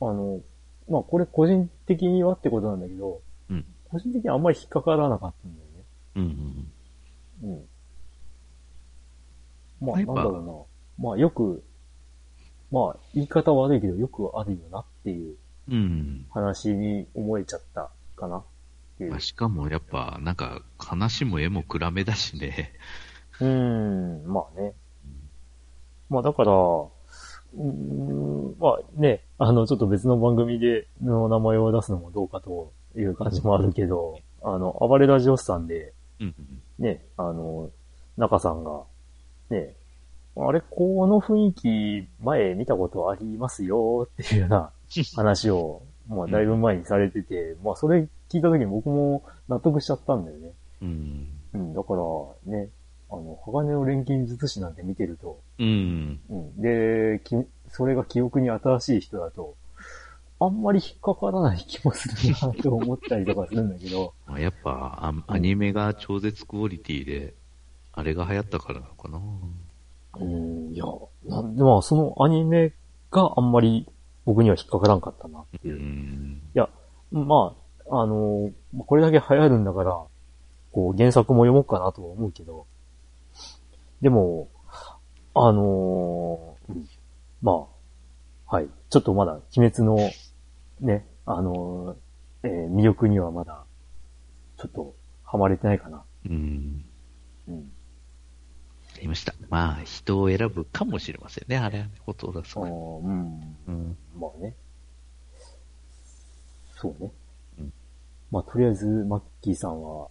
[0.00, 0.08] うな。
[0.08, 0.40] あの、
[0.88, 3.20] まあこれ個人的にはってことなんだけど、
[3.50, 3.64] うん。
[3.90, 5.84] 個人的にはあんまり引っかからなかったんだよね。
[6.16, 6.70] うん
[7.42, 7.52] うん。
[7.52, 7.64] うん。
[9.80, 10.68] まあ、やっぱなんだろ
[10.98, 11.08] うな。
[11.10, 11.62] まあ、よく、
[12.70, 15.36] まあ、言い方悪いけど、よくあるよなっていう
[15.68, 16.26] うん。
[16.30, 18.44] 話に思えちゃったかな。
[19.00, 19.20] まあ、。
[19.20, 22.72] しかもやっぱ、なんか、話も絵も暗めだしね。
[23.40, 24.72] うーん、まあね。
[26.08, 26.52] まあだから、
[28.58, 36.34] まあね、あの、ちょっと別の番組での名前を出すのもどうかという感じもあるけど、あの、暴れラジオスさんで、うん。
[36.78, 37.70] ね、あの、
[38.16, 38.82] 中さんが、
[39.50, 39.74] ね、
[40.36, 44.70] あれ、この雰囲気前見たことありますよっていうような
[45.16, 50.52] 話を、まあだいぶ前にされてて、まあそれ聞いた時に僕も納得しちゃったんだよね。
[50.82, 51.28] うん。
[51.54, 52.68] うん、だからね、
[53.10, 56.20] あの、鋼の錬金術師なんて見てると、うん。
[56.28, 57.36] うん、で、き
[57.68, 59.56] それが記憶に新しい人だと、
[60.38, 67.34] あんまり引っかからない気もするなと思ったりとかするんだけど、 まあ、やっぱア、アニメが超絶クオリティで、
[67.92, 69.20] あれが流行ったからなのかな。
[70.18, 70.84] うん、いや、
[71.24, 72.72] なんでまあそのアニメ
[73.10, 73.86] があんまり
[74.26, 75.78] 僕には引っかからんかったなってういう。
[75.78, 76.42] いん。
[76.54, 76.68] や、
[77.12, 77.54] ま
[77.88, 78.50] あ、あの、
[78.86, 80.02] これだけ流行るんだから、
[80.72, 82.66] こう原作も読もうかなとは思うけど、
[84.02, 84.48] でも、
[85.34, 86.88] あのーうん
[87.42, 87.66] ま
[88.48, 88.68] あ、はい。
[88.90, 89.96] ちょっとまだ鬼滅の
[90.80, 93.64] ね、あのーえー魅力にはまだ、
[94.58, 96.04] ちょっとハマれてないかな。
[96.26, 96.84] うん。
[97.48, 97.72] うん。
[98.96, 99.34] ありました。
[99.50, 102.64] まあ、人を選ぶかもしれませんね、あれはね、ことだあそう。
[102.64, 103.56] ーうん。
[103.68, 103.96] うん。
[104.18, 104.54] まあね。
[106.80, 107.10] そうね。
[107.58, 107.72] うん
[108.30, 110.08] まあ、とりあえず、マッキーさんは、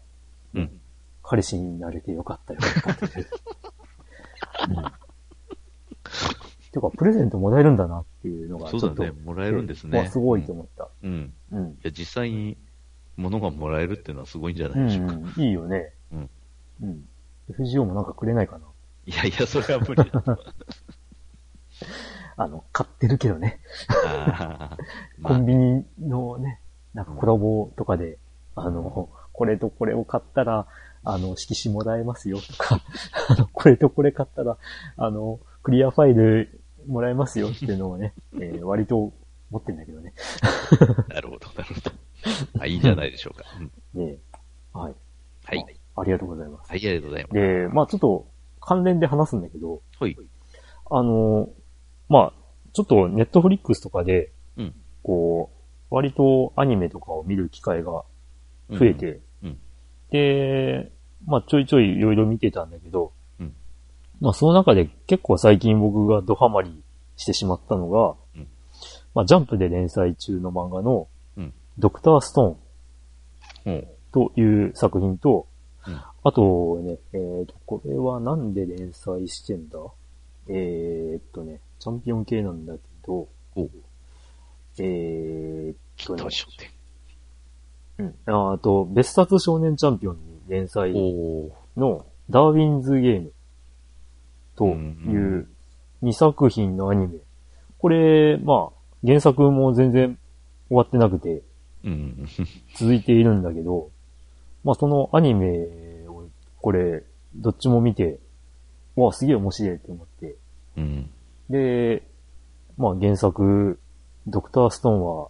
[0.53, 0.81] うん。
[1.23, 3.27] 彼氏になれてよかったよかったという。
[4.69, 4.75] うん。
[6.71, 9.97] てか、プレゼントもらえるんだなっていうのが、ちょっと、そうだね、もらえるんですね。
[9.97, 10.89] まあ、すごいと思った。
[11.03, 11.33] うん。
[11.51, 11.57] うん。
[11.57, 11.77] いうん。
[11.83, 12.57] や、実際に
[13.15, 15.13] 物がもらえるっていうのはすごいんじゃうないでしょうか。
[15.13, 15.93] ん、いいよね。
[16.11, 16.29] うん。
[16.83, 17.07] うん。
[17.49, 18.65] FGO もなんかくれないかな。
[19.05, 20.23] いやいや、それは無理だ。
[22.37, 23.61] あの、買ってるけどね。
[25.23, 26.59] コン、ビニのね、
[26.93, 28.17] なんかコラボとかで、
[28.55, 30.67] あの、これとこれを買ったら、
[31.05, 32.81] あの、色紙もらえますよとか、
[33.29, 34.57] あの、これとこれ買ったら、
[34.97, 39.13] あの、クリアファイルもらえますよっていうのをね、 えー割と
[39.51, 40.13] 持ってんだけどね。
[41.09, 41.91] なるほど、なるほど。
[42.59, 43.45] あ、いいんじゃないでしょうか。
[43.59, 44.05] うん。
[44.05, 44.19] で、
[44.73, 44.95] はい。
[45.45, 45.79] はい。
[45.97, 46.69] ありがとうございます。
[46.69, 47.33] はい、ありがとうございます。
[47.33, 48.27] で、まあちょっと
[48.59, 50.17] 関連で話すんだけど、はい。
[50.89, 51.49] あの、
[52.09, 52.33] まあ
[52.73, 54.75] ちょっとネットフリックスとかで、うん。
[55.03, 58.03] こう、割とアニメとかを見る機会が
[58.71, 59.59] 増えて、うん。
[60.09, 60.91] で、
[61.25, 63.53] まあちょいちょいいろいろ見てたんだけど、うん。
[64.21, 66.83] まあその中で結構最近僕がドハマり
[67.17, 68.47] してしまったのが、うん。
[69.13, 71.07] まあジャンプで連載中の漫画の、
[71.37, 71.53] うん。
[71.77, 73.77] ドクターストーンう。
[73.77, 73.87] ん。
[74.11, 75.47] という作品と、
[75.87, 76.01] うん。
[76.23, 79.79] あとね、えーと、これはなんで連載してんだ？
[80.47, 83.69] えーっとね、チャンピオン系なんだけど、お
[84.77, 86.23] えーっとね。
[87.97, 88.15] うん。
[88.25, 90.93] ああと、別冊少年チャンピオンに連載。
[91.77, 93.31] のダーウィンズゲーム
[94.55, 95.47] という
[96.03, 97.19] 2作品のアニメ。
[97.77, 100.17] これ、まあ、原作も全然
[100.69, 101.43] 終わってなくて
[101.85, 102.27] うん。
[102.75, 103.91] 続いているんだけど、
[104.63, 105.67] まあそのアニメ
[106.07, 106.27] を
[106.59, 107.03] これ、
[107.35, 108.19] どっちも見て、
[108.95, 110.35] わあ、すげえ面白いって思って。
[110.77, 111.09] うん。
[111.49, 112.03] で、
[112.77, 113.79] まあ原作、
[114.25, 115.27] ドクターストーンは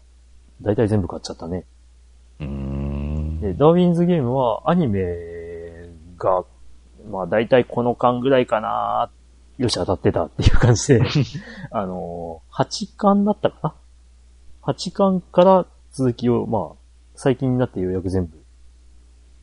[0.62, 1.66] 大体全部買っちゃったね。
[2.40, 3.15] うーん。
[3.46, 6.46] で、ダーウィンズゲームはアニメが、
[7.08, 9.12] まあ大体この間ぐらいかな
[9.60, 11.02] よし当たってたっていう感じで、
[11.70, 13.76] あのー、8巻だったかな
[14.74, 16.78] ?8 巻から続きを、まあ、
[17.14, 18.44] 最近になってようやく全部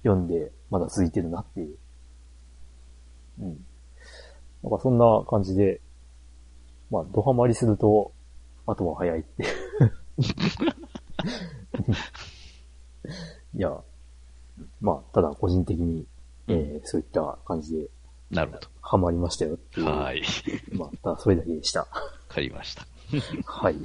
[0.02, 1.78] 読んで、まだ続いてるなっていう。
[3.38, 3.64] うん。
[4.64, 5.80] なんかそんな感じで、
[6.90, 8.12] まあ、ドハマりすると、
[8.66, 9.44] あとは早いって
[13.54, 13.82] いや、
[14.80, 16.06] まあ、ただ個人的に、
[16.48, 17.88] えーそういった感じで
[18.32, 19.86] なるほハマりましたよっていう。
[19.86, 19.92] ど。
[19.92, 20.22] はい。
[20.72, 21.80] まあ、ただそれだけでした。
[21.80, 21.86] わ
[22.28, 22.86] かりました。
[23.44, 23.74] はい。
[23.74, 23.84] はい。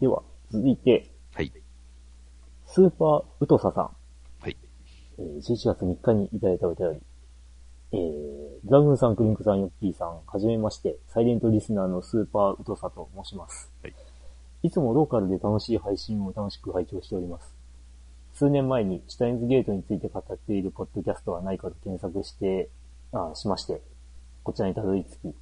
[0.00, 1.52] では、続いて、はい。
[2.66, 3.96] スーパーウトサさん。
[4.40, 4.56] はい。
[5.18, 7.02] えー11月3日にいただいたお便り。
[7.92, 13.72] えー、ドラグーンさん、クリンクさん、ヨッキーさん、はじめまして、サイレントリスナーのスーパーウトサと申します。
[13.82, 13.94] はい。
[14.62, 17.59] いつもローカルで楽しい配信を楽しく拝聴しております。
[18.40, 22.70] 数年前にシュタインズゲートについて語っているポッドキャストはないかと検索して、
[23.12, 23.82] あしまして、
[24.44, 25.34] こちらにたどり着き、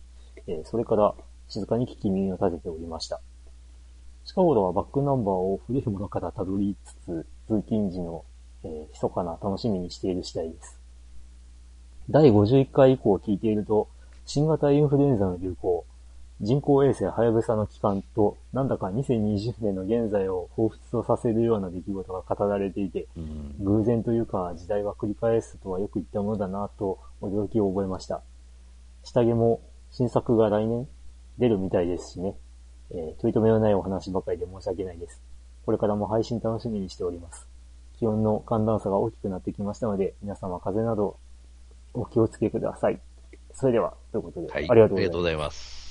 [0.48, 1.14] えーそれから
[1.48, 3.20] 静かに聞き耳を立てておりました。
[4.24, 8.24] 近頃はバックナンバーを古いものからたどりつつ、通勤時の、
[8.64, 10.80] えー密かな楽しみにしている次第です。
[12.10, 13.88] 第51回以降聞いていると、
[14.26, 15.86] 新型インフルエンザの流行、
[16.40, 23.54] 人工衛星はやぶさの帰還と、なんだか2020年の現在を彷彿とさせるような出来事が語られていて、うん。
[23.58, 28.22] 偶然というか時代は繰り返すとはよく言ったものだなと驚きを覚えました。
[29.02, 30.86] 下着も新作が来年
[31.38, 32.36] 出るみたいですしね。
[32.90, 35.20] えー、問い留めのないお話ばかりで申し訳ないです。
[35.66, 37.48] これからも配信楽しみにしております。
[37.98, 41.16] 気温の寒暖差が大きくなってきましたので、皆様風邪など
[41.94, 43.00] お気をつけください。
[43.52, 44.70] それでは、ということで、はい。
[44.70, 45.87] ありがとうございます。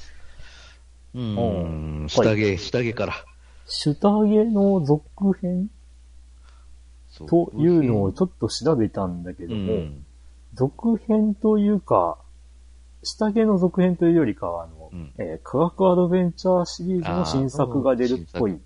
[1.18, 2.10] ううんん。
[2.10, 3.14] 下着、下着から。
[3.66, 5.70] シュタゲの続編？
[7.28, 10.06] というのをちょっと調べたんだけうども、ん。
[10.54, 12.20] 続編というか、
[13.04, 18.60] 下着の続編というよりかは、あの、うんえー科学アドベンチャーシリーズの新作が出るっぽい。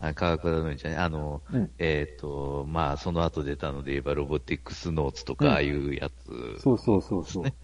[0.00, 0.96] あ、科学アドベンチャーね。
[0.96, 7.44] あの、うんえっ、と、まあ、その後出たので言えば、ロボティックスノーツとか、うんああいうやつ、そうそうそうそう。
[7.44, 7.54] ね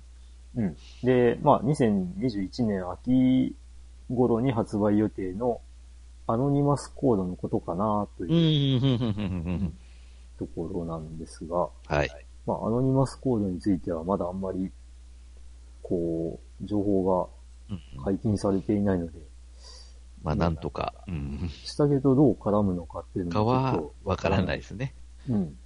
[0.55, 0.77] うん。
[1.03, 3.55] で、まあ、2021年秋
[4.15, 5.61] 頃に発売予定の
[6.27, 8.77] アノニマスコードのことかなとうん、い
[9.57, 9.73] う
[10.39, 12.11] ところなんですが、はい。
[12.47, 14.71] まあ、アノニマスコードについてはまだあんまり、
[15.83, 17.29] こう、情報
[17.71, 19.13] うんが解禁されていないので、
[20.23, 21.51] まあ、なんとか、うん。
[21.65, 24.95] 下着とどう絡むのかっていうのかはわからないですね。
[25.29, 25.57] うん。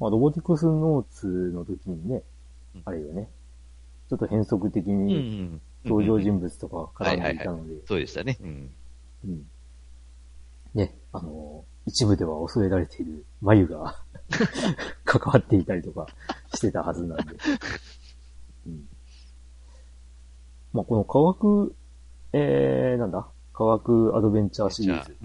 [0.00, 2.22] まあ、ロボティクスノーツの時にね
[2.74, 3.28] うん、あれよね、
[4.08, 5.60] ちょっと変則的にん。
[5.84, 8.38] 登場人物とか絡んでいたので、そうでしたね。
[8.40, 8.70] うん。
[9.24, 9.46] うん。
[10.74, 13.96] ね、あの、一部では恐れられている眉が
[15.04, 16.06] 関わっていたりとか
[16.54, 17.24] してたはずなんで。
[18.66, 18.88] うん。
[20.72, 21.74] まあ、この科学、
[22.32, 23.28] えー、なんだ？
[23.52, 25.16] 科学アドベンチャーシリーズ。、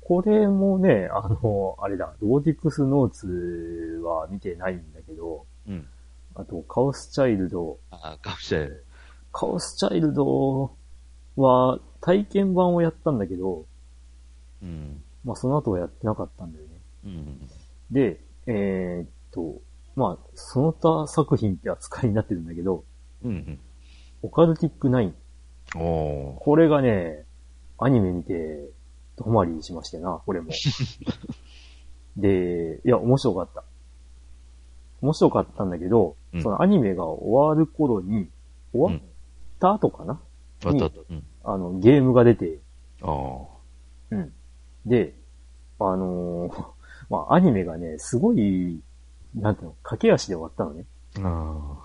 [0.00, 5.74] これもね、あの、あれだ、ロボティクスノーツは見てないんだけど、うん。
[5.74, 5.86] うん。
[6.36, 7.78] あと、カオスチャイルド。
[7.90, 8.78] あ、かもしれない。
[9.38, 10.74] カオスチャイルド
[11.36, 13.66] は体験版をやったんだけど、
[14.62, 15.02] うん。
[15.24, 16.70] まあその後はやってなかったんだよね。
[17.04, 17.50] うん。
[17.90, 19.60] で、えーっと、
[19.94, 22.84] まあ、その他作品って扱いになってるんだけど、
[23.22, 23.58] うん。
[24.22, 25.12] オカルティック9。
[25.74, 25.82] うん。
[25.82, 26.42] おー。
[26.42, 27.26] これがね、
[27.78, 28.70] アニメ見て、
[29.16, 30.50] ドハマりしましてな、これも。
[32.16, 33.64] で、いや、面白かった。
[35.02, 38.30] 面白かったんだけど、うんそのアニメが終わる頃に、
[38.72, 39.02] 終わっ
[39.58, 40.20] た後かな、
[40.64, 41.00] あったあった。
[41.08, 41.24] うん。
[41.44, 42.58] あの、ゲームが出て、
[43.02, 43.46] ああ。
[44.10, 44.32] うん。
[44.86, 45.14] で、
[45.78, 46.64] あのー
[47.10, 48.80] まあ、アニメがね、すごい、
[49.34, 50.84] なんていうの、駆け足で終わったのね。
[51.18, 51.82] あ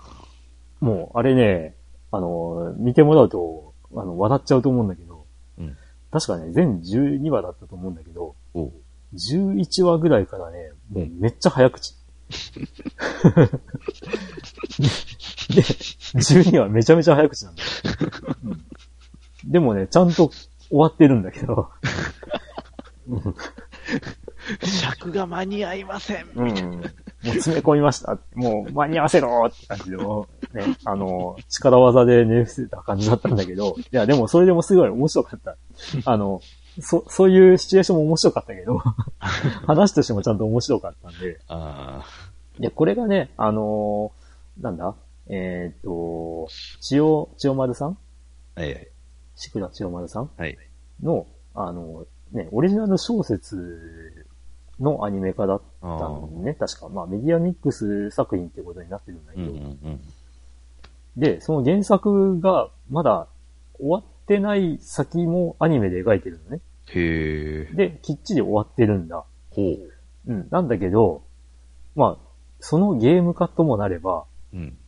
[0.80, 1.76] もう、あれね、
[2.10, 5.26] あのー見てもらうと、あの、笑っちゃうと思うんだけど、
[5.58, 5.76] うん
[6.10, 8.58] 確かね、全12話だったと思うんだけど、あ。
[8.58, 8.72] おう。
[9.14, 11.96] 11話ぐらいからね、もうめっちゃ早口。
[15.48, 17.68] で、12話めちゃめちゃ早口なんだよ。
[18.44, 18.64] うん
[19.44, 21.68] でもね、ちゃんと終わってるんだけど、
[24.60, 26.26] 尺が間に合いません。
[26.34, 26.46] うん。
[26.46, 26.84] もう
[27.28, 28.18] 詰め込みました。
[28.34, 35.56] もう間に合わせろって感じの、ね、あの、力技で寝伏せた感じだったんだけど、いや、でもそれでもすごい面白かった。
[36.04, 36.40] あの、
[36.80, 38.78] そ、そういうシチュエーションも面白かったけど、
[39.66, 42.04] 話としてもちゃんと面白かったんで、あ
[42.58, 44.94] で、これがね、あのーなんだ？
[45.28, 46.48] えーっと、
[46.80, 47.98] 千代、千代丸さん？
[48.56, 48.60] あ。
[48.60, 48.88] はい。
[49.36, 50.30] 志倉千代丸さん？
[50.36, 50.58] はい。
[51.02, 54.26] の、あの、ね、オリジナル小説
[54.80, 56.88] のアニメ化だったのね、確か。
[56.88, 60.00] まあ、メディアミックス作品ってことになってるんだけど、うんうんうん。
[61.16, 63.28] で、その原作がまだ
[63.78, 66.60] 終わってない先もアニメで描いてるのね。
[66.88, 67.74] へえ。
[67.74, 69.24] で、きっちり終わってるんだ。
[69.50, 69.78] ほう。
[70.26, 70.48] うん。
[70.50, 71.22] なんだけど、
[71.94, 72.28] まあ、
[72.60, 74.78] そのゲーム化ともなれば、うん。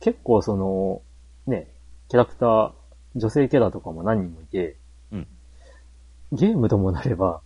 [0.00, 1.02] 結構その、
[1.46, 1.68] ね、
[2.08, 2.72] キャラクター、
[3.16, 4.76] 女性キャラとかも何人もいて、
[5.12, 5.26] うん
[6.32, 7.40] ゲームともなれば、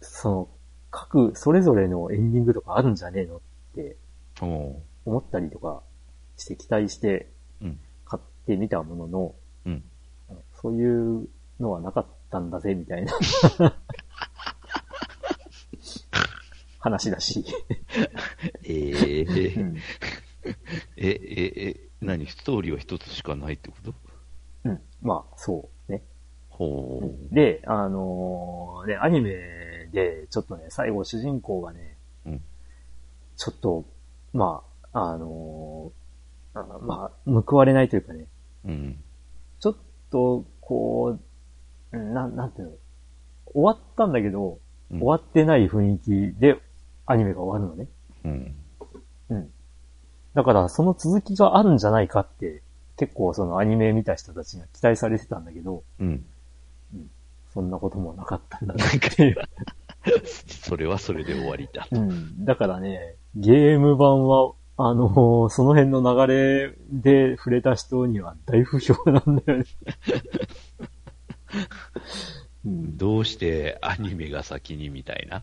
[0.00, 0.48] その、
[0.90, 3.40] 各、それぞれのエンディングとかあるんじゃねえのっ
[3.74, 3.96] て。
[4.40, 5.82] 思ったりとか
[6.36, 7.30] して期待して
[7.62, 7.78] うん。
[8.06, 9.34] 買ってみたものの、
[9.66, 9.84] うん。
[10.60, 11.28] そういう
[11.60, 13.12] のはなかったんだぜ、みたいな
[16.80, 17.44] 話だし。
[18.64, 19.76] ええうん
[20.96, 22.26] え、え、え、何？
[22.26, 23.94] ストーリーは一つしかないってこと？
[24.64, 24.80] うん。
[25.02, 26.02] まあ、そうね。
[26.48, 27.34] ほう。
[27.34, 29.30] で、あのーね、アニメ
[29.92, 32.40] で、ちょっとね、最後主人公がね、うん
[33.36, 33.84] ちょっと、
[34.32, 38.26] まあ、あのーあまあ、報われないというかね、
[38.64, 39.04] うん。
[39.60, 39.76] ちょっ
[40.10, 41.18] と、こ
[41.92, 42.72] う、うんなん、なんていうの、
[43.52, 44.58] 終わったんだけど、
[44.90, 46.56] うん終わってない雰囲気で
[47.06, 47.88] アニメが終わるのね。
[48.24, 48.54] うん。
[50.36, 50.42] うん。
[50.42, 52.62] だから、その続きがあるんじゃないかって
[52.96, 56.24] 結構そのアニメ見た人たちには期待されてたんだけど、うん。
[57.52, 59.36] そんなこともなかったんだなっていう。
[60.46, 61.88] それはそれで終わりだ。
[61.90, 62.44] うん。
[62.44, 69.64] だからね、ゲーム版は、あのーその辺の流れで触れた人には大不評なんだよね。
[72.66, 75.42] うん、どうしてアニメが先にみたいな？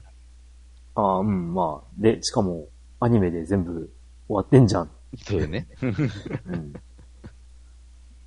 [0.95, 1.87] ああ、うん、まあ。
[1.97, 2.67] で、しかも、
[2.99, 3.91] アニメで全部
[4.33, 4.89] 終わってんじゃん。
[5.17, 5.67] そうよね。
[5.81, 6.73] うん。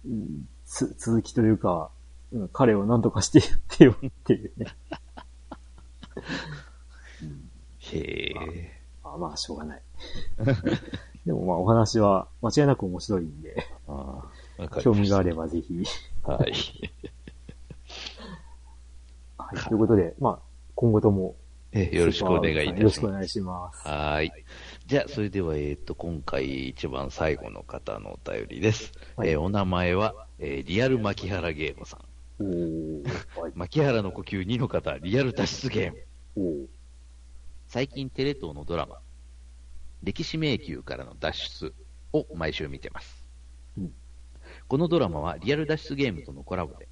[0.06, 1.90] うんつ、続きというか、
[2.32, 4.66] うん、彼を何とかしてやってよっていうね。
[7.78, 8.80] へえ。
[9.04, 9.82] あまあ、しょうがない。
[11.24, 14.22] でもまあ、お話は間違いなく面白いんで、あ
[14.80, 15.82] 興味があればぜひ。
[16.22, 16.52] はい。
[19.38, 19.58] はい。
[19.68, 21.45] ということで、まあ、今後とも、え
[21.78, 22.78] よろしくお願いいたします。
[22.78, 23.86] よろしくお願いします。
[23.86, 24.32] はーい。
[24.86, 28.92] じゃあ、それでは、えっ、と、今回一番最後の方のお便りです。
[29.16, 32.42] はいえーお名前は、えーリアル牧原ゲームさん。
[32.42, 33.52] おー、はい。
[33.54, 36.68] 牧原の呼吸2の方、リアル脱出ゲーム。
[37.68, 38.98] 最近テレ東のドラマ、
[40.02, 41.74] 歴史迷宮からの脱出
[42.12, 43.26] を毎週見てます。
[43.76, 43.92] うん
[44.68, 46.88] このドラマはリアル脱出ゲームとのコラボで、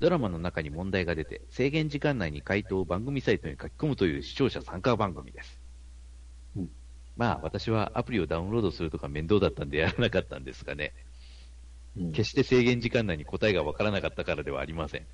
[0.00, 5.60] ドラマの中に問題が出て、制限時間内に回答を番組サイトに書き込むという視聴者参加番組です。
[6.56, 6.70] うん
[7.16, 10.94] まあ、私はアプリをダウンロードするとか面倒だったんでやらなかったんですがね、
[11.96, 15.06] うん決して制限時間内に答えがわからなかったからではありません。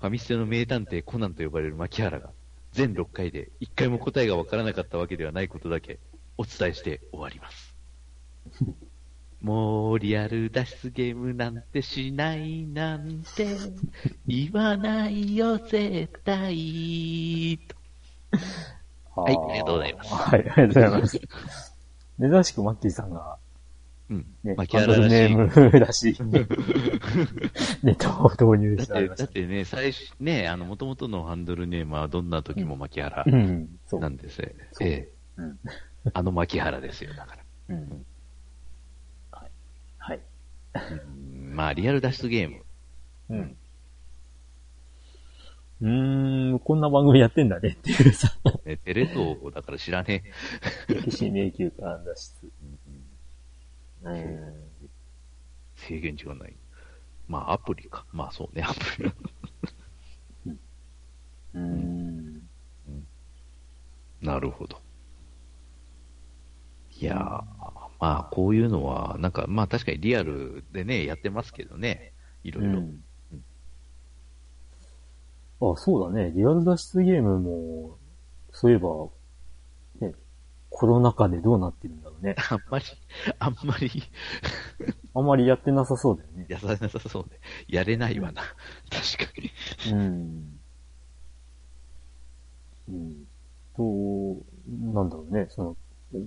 [0.00, 2.32] ファミステの名探偵コナンと呼ばれる牧原が、
[2.72, 6.00] 全6回で1回も答えがわからなかったわけではないことだけ
[6.36, 7.76] お伝えして終わります。
[9.42, 13.46] もうリアル脱出ゲームなんてしないなんて
[14.26, 17.58] 言わないよ絶対
[19.14, 21.20] とはいありがとうございますはい、ありがとうございます。
[22.20, 23.36] 珍しくマッキーさんが、
[24.10, 24.26] うん。
[24.44, 25.28] ね、牧ハンドル原らしい。
[25.28, 26.16] ネームらしい
[27.82, 29.24] ネタを導入してありました。
[29.24, 34.00] だってね、最初、ね、あの、元々のハンドルネームはどんな時も牧原うん、そう。
[34.00, 34.50] なんですよ。
[34.72, 35.08] そうええ。
[35.36, 35.58] うん。
[36.12, 37.36] あの牧原ですよ、だか
[37.68, 37.76] ら。
[37.76, 38.06] うん。
[40.74, 42.64] うんまあ、リアル脱出ゲーム。
[43.28, 43.56] うん。
[45.82, 48.32] うーん、こんな番組やってんだねっていうさ、
[48.64, 50.22] ね、テレ東だから知らね
[50.88, 52.52] 歴史迷宮から脱出。
[54.06, 54.06] え。
[54.06, 54.88] うん。
[55.74, 56.54] 制限時間ない。
[57.28, 58.06] まあ、アプリか。
[58.12, 59.12] まあ、そうね、アプリ。
[61.54, 62.42] うーん。
[64.20, 64.80] なるほど。
[67.00, 67.44] いやー、
[68.02, 72.12] まあ、こういうのは、なんか、まあ、確かにリアルでね、やってますけどね。
[72.42, 72.80] いろいろ。
[72.80, 73.00] うん。
[75.60, 76.32] あ、そうだね。
[76.34, 77.98] リアル脱出ゲームも、
[78.50, 79.06] そういえば、
[80.04, 80.16] ね、
[80.68, 82.34] コロナ禍でどうなってるんだろうね。
[82.50, 82.84] あんまり、
[83.38, 83.88] あんまり、
[85.14, 86.46] あんまりやってなさそうだよね。
[86.48, 87.38] やさなさそうで。
[87.68, 88.42] やれないわな。
[88.90, 89.92] 確かに。
[89.92, 90.60] うん。
[92.88, 93.26] うん。
[93.76, 94.44] と、
[94.92, 95.46] なんだろうね。
[95.50, 95.76] その、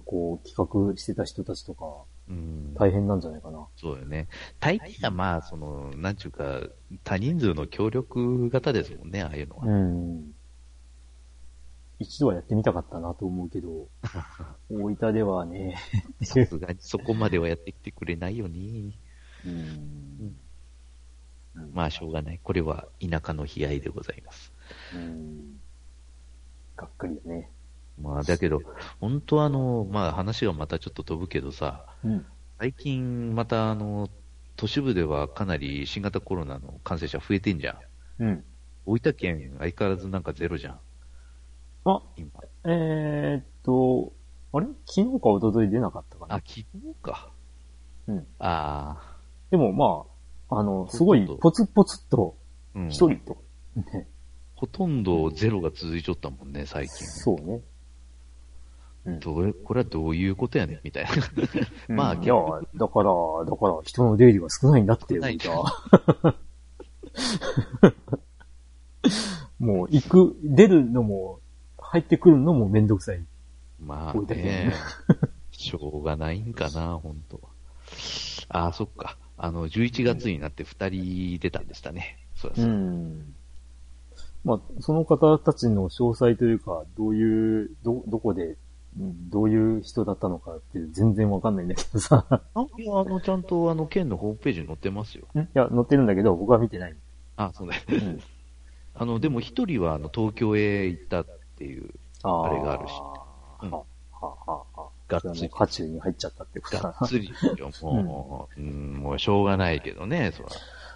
[0.06, 1.86] こう、企画してた人たちとか、
[2.28, 2.74] うん。
[2.74, 3.68] 大変なんじゃないかな。
[3.76, 4.28] そうよね。
[4.60, 6.62] 大抵はまあ、その、なんちゅうか、
[7.04, 9.66] 多人数の協力型ですもんね、ああいうのは。
[9.66, 10.34] うん。
[12.00, 13.88] 一度はやってみたかったなと思うけど、
[14.70, 15.78] 大分ではね、
[16.24, 18.94] さすがにそこまではやってきてくれないよね。
[19.46, 19.52] うん。
[19.52, 19.56] う
[20.26, 20.36] ん
[21.74, 22.40] まあ、しょうがない。
[22.44, 24.52] これは田舎の悲哀でございます。
[24.94, 25.60] うん。
[26.76, 27.50] がっかりだね。
[28.02, 28.60] まあ、だけど、
[29.00, 32.26] 本当はあの、まあ話がまたちょっと飛ぶけどさ、うん。
[32.60, 34.10] 最近またあの、
[34.58, 37.80] 都市部ではかなり新型コロナの感染者増えてんじゃ
[38.20, 38.24] ん。
[38.24, 38.44] うん。
[38.86, 40.80] 大分県相変わらずなんかゼロじゃん。
[41.86, 42.30] あ、今。
[42.66, 44.14] えー、っと、
[44.54, 44.68] あれ？
[44.86, 46.36] 昨日か一昨日出なかったかな？
[46.36, 46.66] あ、昨日
[47.02, 47.32] か。
[48.08, 48.28] うん。
[48.40, 49.18] あ
[49.52, 50.06] でもま
[50.56, 52.36] あ、あの、すごいポツポツっと、
[52.76, 52.88] あ、うん。
[52.90, 53.38] 一人と、
[53.76, 54.08] ね、
[54.56, 57.06] ほとんどゼロが続いちゃったもんね、最近。
[57.08, 57.62] そうね。
[59.06, 61.10] うんどれ、これはどういうことやねん、みたいな。
[61.96, 62.36] まあうんいや、
[62.76, 63.12] だから、
[63.46, 66.36] だから人の出入りが少ないんだって、ないじゃあ
[69.60, 71.40] もう、行く、出るのも、
[71.78, 73.24] 入ってくるのもめんどくさい。
[73.80, 74.74] まあね、
[75.52, 77.40] しょうがないんかな、本当
[78.50, 79.18] ああ、そっか。
[79.38, 82.18] あの、11月になって2人出たんでしたね。
[82.36, 83.36] そうだうそうだん。
[84.44, 88.58] まあ、その方たちの詳細というか、どういう、ど、どこで、うん
[88.98, 92.26] どういう人だったのかって全然わかんないんだけどさ。
[92.30, 95.28] あ、いや、あの、ちゃんと、あの、県のホームページに載ってますよ。
[95.36, 96.96] んいや、載ってるんだけど、僕は見てない。
[97.36, 97.82] あ、そうだよ。
[97.90, 98.20] うん。
[98.96, 101.26] あの、でも一人は、あの、東京へ行ったっ
[101.58, 101.94] ていう、
[102.24, 103.28] ああれがあるしは
[103.62, 103.84] うんは
[104.22, 105.50] ははがっそれはもうつり。
[105.50, 106.78] 渦中に入っちゃったってこと。
[106.80, 110.50] がっつりよ、もう、うん、もうしょうがないけどね、そら。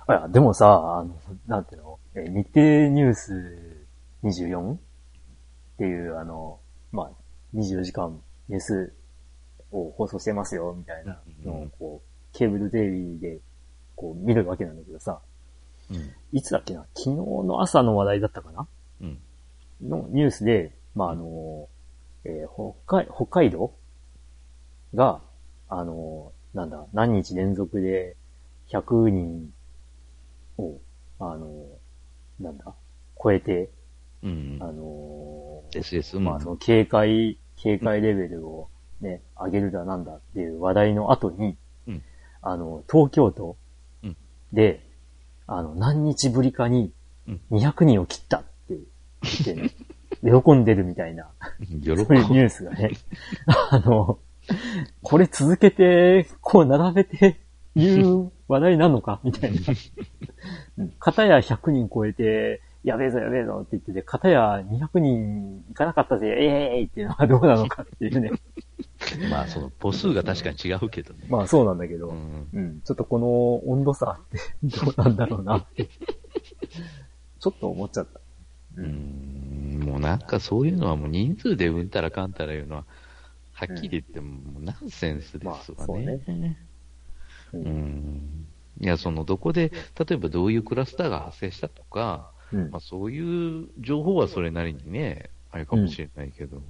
[0.08, 1.16] あいや、でもさ、あの、
[1.48, 3.86] なんていうの、え日経ニュース
[4.24, 4.74] 24?
[4.74, 4.78] っ
[5.78, 6.60] ていう、あの、
[6.92, 7.12] まあ、
[7.56, 8.94] 24時間ニュース
[9.72, 13.40] を放送してますよ、みたいなのを、こう、ケーブルテレビで、
[13.96, 15.20] こう、見るわけなんだけどさ、
[15.92, 16.12] うん。
[16.32, 16.86] いつだっけな？
[16.96, 18.68] 昨日の朝の話題だったかな？
[19.02, 19.20] うん。
[19.82, 21.68] のニュースで、まあ、あの、
[22.26, 23.74] えー北海、北海道？
[24.94, 25.22] が、
[25.68, 28.16] あの、なんだ、何日連続で
[28.72, 29.54] 100人
[30.58, 30.80] を、
[31.20, 31.66] あの、
[32.40, 32.74] なんだ、
[33.22, 33.70] 超えて、
[34.24, 34.72] うんあ。
[34.72, 36.20] の、ですです。
[36.20, 38.70] まあ、その警戒、警戒レベルを
[39.02, 41.58] ね、上げるだなんだっていう話題の後に、
[41.88, 42.04] うん
[42.42, 43.58] あの、東京都
[44.04, 44.18] うん
[44.54, 44.86] で、
[45.48, 46.92] あの、何日ぶりかに
[47.28, 49.72] うん200人を切ったって言ってね、
[50.24, 52.92] 喜んでるみたいな、喜 そういうニュースがね、
[53.72, 54.20] あの、
[55.02, 57.40] これ続けて、こう並べて
[57.76, 59.60] 言う話題なのかみたいな。
[60.78, 68.32] う ん片や100人超えて、やべえぞやべえぞって言ってて、片や200人いかなかったぜ、ええー、っていうのはどうなのかっていうね。
[69.30, 71.26] まあ、その母数が確かに違うけどね。
[71.30, 72.82] まあそうなんだけど、ううん、ん。
[72.82, 75.86] ちょっとこの温度差ってどうなんだろうなって。
[77.40, 78.20] ちょっと思っちゃった。
[78.76, 78.82] う。
[78.82, 79.80] ん。
[79.84, 82.86] もうなんかそういうのはもう人数でうんたらかんたら言うのは、
[83.54, 86.22] はっきり言ってもナンセンスですわまあそうね。
[87.54, 88.48] ううんん。
[88.80, 96.62] いや、その、どこで、例えばどういうクラスターが発生したとか、うんまあそういう情報はそれなりにね、あれかもしれないけど。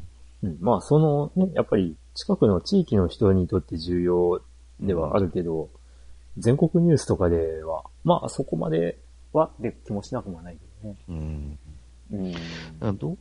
[0.42, 4.42] うん、まあ、そのね、やっぱり近くの地域の人にとって重要
[4.80, 5.70] ではあるけど、
[6.38, 8.98] 全国ニュースとかでは、まあそこまで
[9.34, 10.98] はって気もしなくもないけどね。
[11.10, 11.60] うん。
[12.12, 12.34] うん。
[12.80, 13.18] だど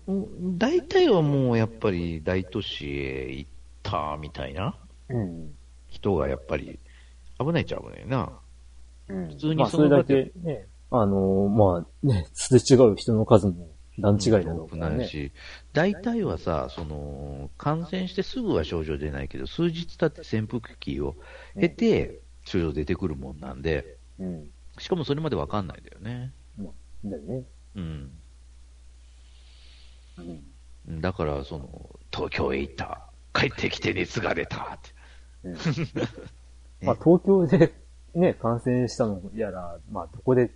[0.56, 3.50] 大体はもうやっぱり大都市へ行っ
[3.82, 4.74] たみたいな
[5.08, 5.54] うん。
[5.88, 6.78] 人がやっぱり
[7.38, 8.30] 危ないっちゃ危ないな。
[9.08, 9.28] うん。
[9.28, 13.68] 普通にまあそれだけね、あのまあね、すれ違う人の数も
[13.98, 14.96] 段違いだろうからね。
[14.96, 15.32] なるし、
[15.72, 21.16] 大体はさ、その、感染してすぐは症状出ないけど、数日経って潜伏期を
[21.58, 24.50] 経て、症状出てくるもんなんで、うん。
[24.78, 26.32] しかもそれまでわかんないんだよね。
[26.56, 26.72] まあ、
[27.04, 27.42] だよね。
[27.74, 28.10] うん。
[30.86, 31.00] うん。
[31.00, 33.04] だから、その、東京へ行った。
[33.34, 34.90] 帰ってきて熱が出たって。
[35.44, 35.56] うん
[36.80, 37.74] まあ東京で
[38.14, 40.52] ね、感染したのやら、まあどこで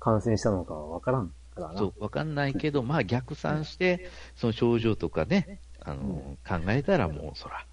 [0.00, 1.78] 感染したのかはわからんからな。
[1.78, 7.64] そう、わかんないけど、まあ逆算して、その症状とかね、あの、考えたらもうそら、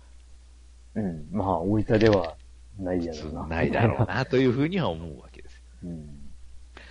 [0.96, 1.28] うん。
[1.32, 2.36] まあ、大分では
[2.80, 3.48] ないやろうな。
[3.48, 5.62] ないだろうな、というふうには思うわけですよ。
[5.86, 6.20] うん。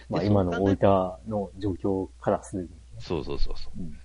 [0.08, 2.68] まあ、で今の大分の状況からするに。
[2.98, 3.80] そうそうそうそう。
[3.80, 3.98] うん。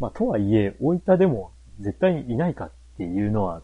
[0.00, 3.62] まあ、とはいえ、大分でも絶対にいないかっていうのは、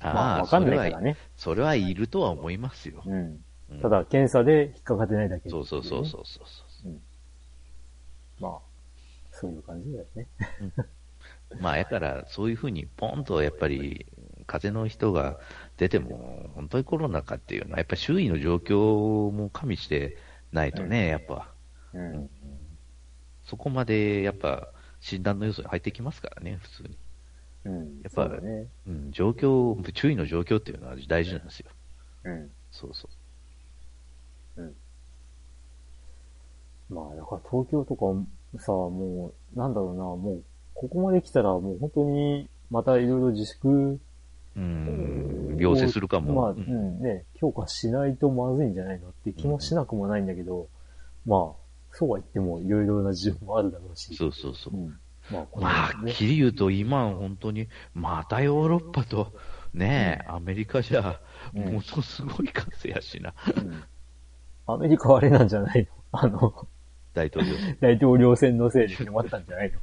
[0.00, 1.16] まあ、わかんないからね。
[1.36, 3.02] それはいるとは思いますよ。
[3.04, 3.44] うん。
[3.74, 6.92] うんただ、検査で引っかかってないだけ、そうそうそうそうそうそう。
[8.40, 8.58] まあ、
[9.30, 10.26] そういう感じだよね。
[11.60, 14.06] まあ、やから、そういうふうに、ポンとやっぱり、
[14.46, 15.38] 風邪の人が
[15.76, 20.16] 出ても、本当にコロナかっていうのは、やっぱり周囲の状況も加味して
[20.50, 21.48] ないとね、やっぱ、
[21.94, 22.30] うん。
[23.44, 24.68] そこまで、やっぱ、
[25.00, 26.98] 診断の要素に入ってきますからね、普通に。
[27.64, 27.74] うん。
[27.74, 28.66] やっぱそうだね。
[28.86, 31.70] うん、状況、注意の状況っていうのは大事なんですよ。
[32.24, 32.50] うん。
[32.70, 33.21] そうそう。
[36.90, 38.04] まあ、だから東京とか
[38.58, 40.42] さ、もう、なんだろうな、もう、
[40.74, 44.00] ここまで来たらもう本当に、またいろいろ自粛
[44.54, 46.34] うん、要請するかも。
[46.34, 50.68] まあ、ううんん、ね、強化しないとまずいんじゃないのって気もしなくもないんだけど、
[51.24, 54.14] まあ、そうは言ってもいろいろな事情もあるだろうし。
[54.14, 54.76] そうそうそうう。
[54.76, 54.98] ん。
[55.30, 59.32] まあ、このまあ、はっきり言うと、今、本当に、またヨーロッパと、
[59.72, 61.20] ねえ、アメリカじゃ、
[61.54, 63.82] うんものすごい感染やしな、うん
[64.66, 66.18] アメリカはあれなんじゃないの？
[66.18, 66.68] あの、
[67.14, 67.76] 大統領選。
[67.80, 69.80] 大統領選のせいで決まったんじゃないの？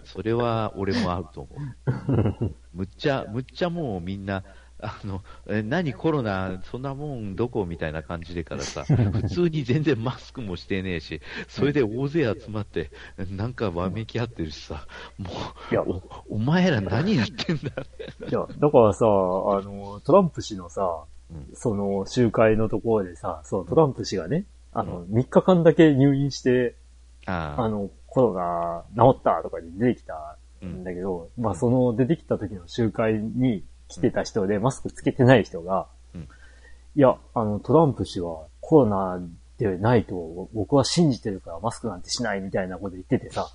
[0.04, 2.54] それは、俺もあると思う。
[2.72, 4.42] むっちゃ、むっちゃもうみんな、
[4.80, 12.90] あの、え何コロナ、そんなもんどこみたいな感じでからさ、普通に全然マスクもしてねえし、それで大勢集まって、
[13.30, 15.30] なんかわめき合ってるしさ、も
[15.70, 17.70] いや、う、おお前ら何言ってんだ
[18.28, 19.08] いや、だからさ、あ
[19.62, 21.13] の、トランプ氏のさ、うん
[21.54, 26.74] その集会のところでさ、そう、トランプ氏がね、あの、3日間だけ入院して、
[27.26, 36.28] あの、コロナ治ったとかで出てきたんだけど、まあその出てきた時の集会に来てた人でマスクつけてない人が、うん。
[36.96, 39.20] いや、あの、トランプ氏はコロナ
[39.58, 43.48] でないと僕は信じてるからマスクなんてしないみたいなこと言っててさ、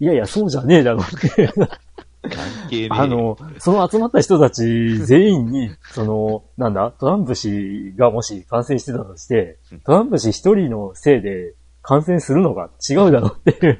[0.00, 1.50] いやいや、そうじゃねえだろって。
[2.28, 2.98] 関係ねえ。
[2.98, 13.78] あの、その集まった人たち全員に、その、なんだ、トランプ氏がもし感染してたとしてうん、トランプ氏一人のせいで感染するのが違うだろうっていう、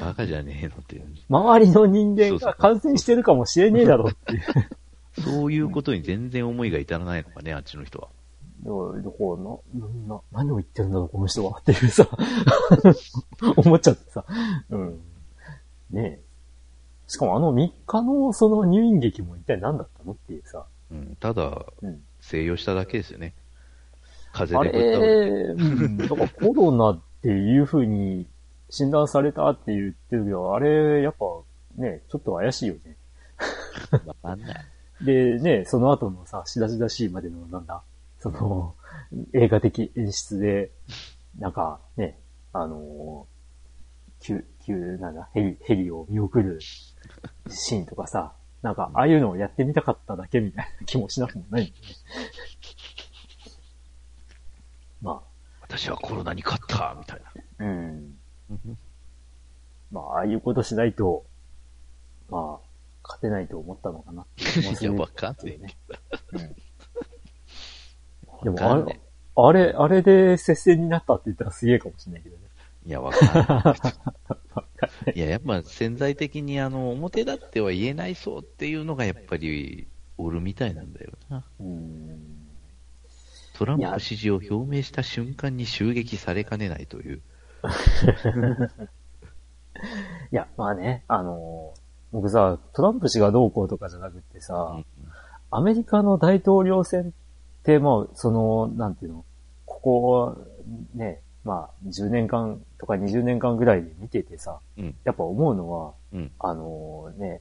[0.00, 1.06] バカじゃねえのっていう。
[1.28, 4.42] 周りの人間が感染してるかもしれねえだろうっていう。
[5.22, 8.08] そういうことに全然思いが至らないのかね、あっちの人は。
[8.62, 11.58] だから、どこな、な、何を言ってるんだろう、この人は。
[11.60, 12.08] っていうさ、
[13.56, 14.24] 思っちゃってさ。
[14.70, 15.00] うん。
[15.90, 16.25] ねえ。
[17.08, 20.64] しかもあの3日のその入院劇も一体何だったのっていうさ。
[20.90, 22.00] うん、ただ、うん。
[22.20, 23.34] 静養しただけですよね。
[24.32, 28.26] 風あ邪でぶっ倒れれ、うん、だからコロナっていう風に
[28.68, 31.24] 診断されたって言ってるけど、あれ、やっぱ
[31.76, 32.96] ね、ちょっと怪しいよね。
[34.06, 34.64] わかんない。
[35.04, 37.82] で、ね、その後のさ、しだしだしいまでの、なんだ、
[38.18, 38.74] その、
[39.32, 40.70] 映画的演出で、
[41.38, 42.18] なんか、ね、
[42.52, 46.58] あのー、急、急、なんだ、ヘリ、ヘリを見送る
[47.48, 51.94] シーンとかさ、なんか、ああいうのをやってみたかっただけみたいな気もしなくもないんだよね。
[55.02, 55.22] ま
[55.62, 58.18] 私はコロナに勝ったみたいあ、うん。
[59.92, 61.24] まあ、ああいうことしないと、
[62.30, 62.66] まあ、
[63.02, 64.90] 勝てないと思ったのかな っていう気もすな。
[64.90, 65.76] いるや、わかんない。
[68.42, 69.00] でもわかんない
[69.38, 72.45] あれ、あれで接戦になったって言ったらすげえかもしれないけどね。
[72.86, 75.12] いや、わかんない。
[75.14, 81.44] いや、やっぱ潜在的にあの、表立っては言えないそうっていうのがやっぱり、おるみたいなんだよな。
[81.60, 82.46] うん。
[83.54, 87.22] トランプ支持を表明した瞬間に襲撃されかねないという。
[90.32, 91.80] いや、まあね、あのー
[92.12, 94.86] 僕さ、トランプ氏がどうこうとかじゃなくってさ、うん
[95.48, 99.24] アメリカの大統領選って、まあ、その、なんていうの、
[99.64, 100.36] ここ、
[100.94, 106.32] ね、まあ、10年間とか20年間ぐらいで見ててさ、うんやっぱ思うのは、うん。
[106.40, 107.40] あのね、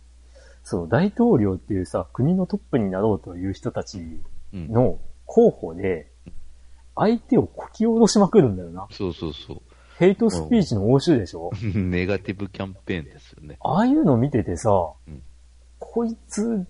[0.64, 4.00] その大統領っていうさ、国のトップになろうという人たち
[4.54, 4.68] うん。
[4.70, 6.12] の候補で、
[6.96, 8.88] 相手をこき下ろしまくるんだよな。
[8.92, 9.62] そうそうそう。
[9.98, 11.52] ヘイトスピーチの応酬でしょ？
[11.76, 13.58] ネガティブキャンペーンですよね。
[13.62, 14.70] ああいうの見ててさ、
[15.08, 15.22] うん
[15.80, 16.66] こいつ、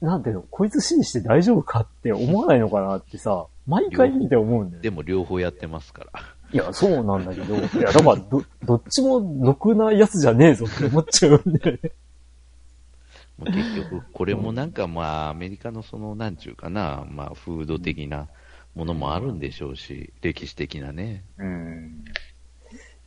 [0.00, 4.82] なんていうの、こいつ支持して大丈夫かって思わないのかなってさ、毎回見て思うんだよね。
[4.82, 6.22] でも両方やってますから。
[6.52, 11.92] いや、そうなんだけど、いや、だから、ど、 どっちもろくなやつじゃねえぞって思っちゃうんだよね。
[13.38, 18.28] もう結局、これもなんかまあ、アメリカのその、なんちゅうかな、まあ、風土的な
[18.74, 21.24] ものもあるんでしょうし、歴史的なね。
[21.38, 22.04] うん。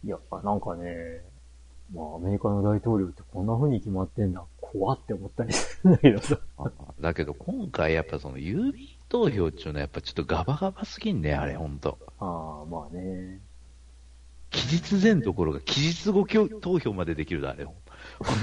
[0.06, 1.22] いや、なんかね、
[1.92, 4.44] まあ、アメリカの大統領ってこんな風に決まってんだ。
[4.60, 6.40] 怖って思ったりするんだけどさ。
[6.58, 12.00] あだけど今回やっぱその郵便投票っていうのはやっぱちょっとガバガバすぎんね、あれ、ほんと。
[12.20, 13.40] ああ、まあね。
[14.50, 16.26] 期日前どころか期日後
[16.62, 17.66] 投票までできるだ、あれ。
[17.66, 17.76] ほん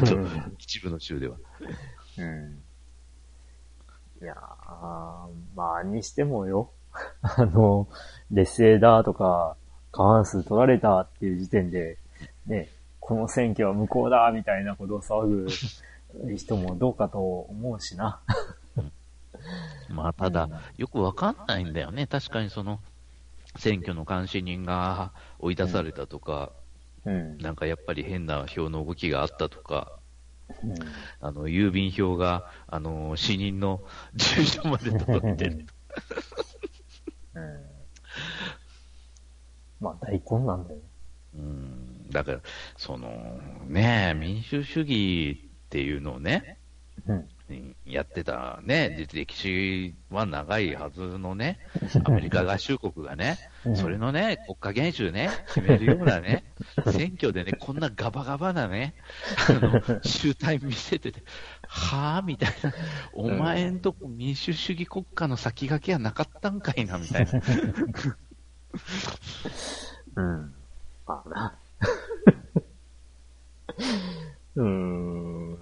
[0.06, 0.18] と、
[0.58, 1.36] 一部の州では。
[2.18, 2.62] うん。
[4.22, 6.70] いやー、まあ、にしてもよ。
[7.22, 7.88] あの、
[8.30, 9.56] 劣勢だとか、
[9.92, 11.98] 過半数取られたっていう時点で、
[12.46, 12.68] ね、
[13.00, 18.20] この選挙は無効だみたいなことを騒ぐ人もどうかと思うしな。
[19.88, 22.06] まあ、ただ、よくわかんないんだよね。
[22.06, 22.80] 確かにその、
[23.56, 26.52] 選挙の監視人が追い出されたとか、
[27.04, 27.38] うん。
[27.38, 29.92] なんかやっぱり変な票の動きがあったとか、
[30.62, 30.74] うん
[31.20, 33.82] あの、郵便票が、あの、死人の
[34.14, 35.66] 住所まで届いてる。
[37.34, 37.70] うん
[39.80, 40.82] まあ、大根なんだよね。
[41.36, 42.40] うん、だから、
[42.76, 46.58] その、ね民主主義っていうのをね、
[47.06, 47.28] うん。
[47.84, 51.58] やってたね、歴史は長いはずのね、
[52.04, 56.44] アメリカ合衆国がね、うんそれのね、国家元首ね、決めるようなね、
[56.92, 58.94] 選挙でね、こんなガバガバなね、
[59.50, 61.24] あの、集大見せてて、
[61.66, 62.72] はぁみたいな、
[63.12, 67.32] お前んとこ民主主義国家の先駆けはなかったんかいな、みたいな。
[70.16, 70.54] うん。
[71.06, 71.58] まあな。
[74.56, 75.58] うーん。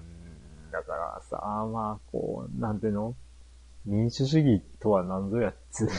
[0.73, 1.37] だからさ、
[1.73, 3.15] まあ、こう、なんていうの？
[3.87, 5.89] 民主主義とは何ぞやっつう。
[5.89, 5.93] こ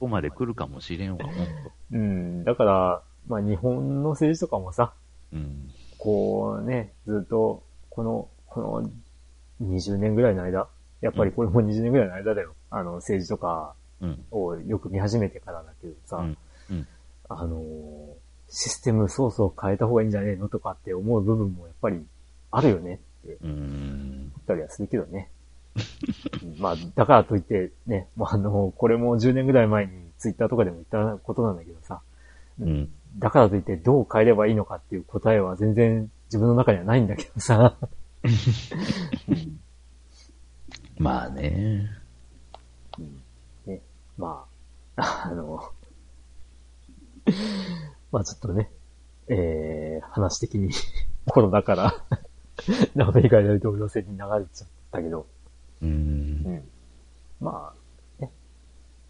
[0.00, 1.40] こまで来るかもしれんわ、ほんと。
[1.92, 2.44] うん。
[2.44, 4.92] だから、まあ日本の政治とかもさ、
[5.32, 5.70] うん。
[5.98, 8.90] こうね、ずっと、この、この
[9.62, 10.68] 20年ぐらいの間、
[11.00, 12.54] やっぱりこれも20年ぐらいの間だよ。
[12.70, 14.24] あの、政治とかうん。
[14.30, 16.36] をよく見始めてからだけどさ、うん
[16.70, 16.86] うん
[17.30, 18.14] あのー、
[18.50, 22.04] システムそうそう変えた方がいいんじゃねえのとかって思う部分もやっぱり
[22.50, 24.30] あるよねってうん。
[24.34, 25.30] 思ったりはするけどね。
[26.42, 32.00] う んまあ、だからといってね、まあ、あの、これも10年ぐらい前にツイッターとかでも言ったことなんだけどさ、
[32.60, 32.90] うん。
[33.18, 37.76] だからといってどう変えればいいのかっていう答えは全然自分の中にはないんだけどさ。
[40.98, 41.90] まあね。
[43.66, 43.80] ね、
[44.16, 44.44] ま
[44.96, 45.70] あ、あの、
[48.12, 48.70] まあちょっとね、
[49.28, 50.70] えー、話的に
[51.26, 51.94] コロナから
[52.98, 55.26] アメリカ大統領選に流れちゃったけど、
[55.82, 55.86] う。
[55.86, 55.92] うん。
[56.42, 56.68] ん。
[57.40, 57.72] ま
[58.18, 58.32] あ、ね、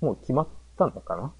[0.00, 1.32] もう決まったのか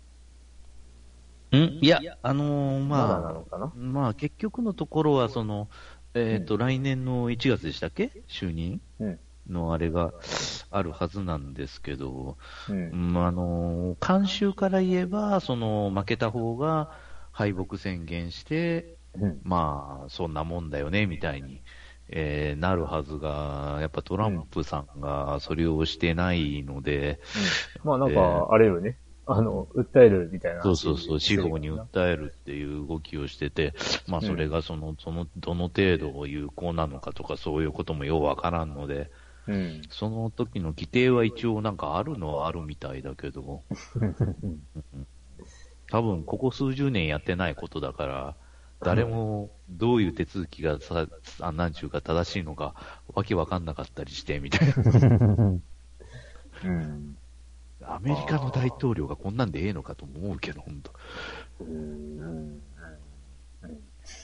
[1.53, 1.59] な？
[1.59, 1.79] ん？
[1.81, 5.69] いや、あのーまだなままあ結局のところは、その、
[6.15, 8.13] えっ、と、来年の1月でしたっけ？
[8.29, 8.81] 就任？
[9.01, 9.19] うん。
[9.49, 10.13] のあれが
[10.71, 12.37] あるはずなんですけど、
[12.69, 12.91] うん。
[13.15, 16.93] うんあのー慣習から言えば、その、負けた方が
[17.39, 19.43] 敗北宣言して、うん。
[19.43, 21.62] まあ、そんなもんだよね、みたいに、
[22.09, 27.20] えーなるはずが、やっぱトランプさんがそれをしてないので、
[27.82, 28.99] まあなんえか、あれよね。
[29.26, 30.62] あの、訴えるみたいな。
[30.62, 33.74] そうそうそう、司法に訴えるっていう動きをしてて、
[34.07, 39.11] まあそれがその、その、どの程度有効なのかとかそういうこともようわからんので、
[39.47, 39.91] うん。
[39.91, 43.64] その時の規定は一応なんかあるのはあるみたいだけど、
[45.91, 48.36] 多分ここ数十年やってないことだから、
[48.80, 51.07] 誰もどういう手続きがさ、
[51.41, 52.74] あなんちゅうか正しいのか、
[53.14, 54.74] わけわかんなかったりして、みたいな。
[56.64, 57.16] うん。
[57.82, 60.93] アメリカの大統領がこんなんでええのかとも思うけど、本当
[61.64, 62.61] うん。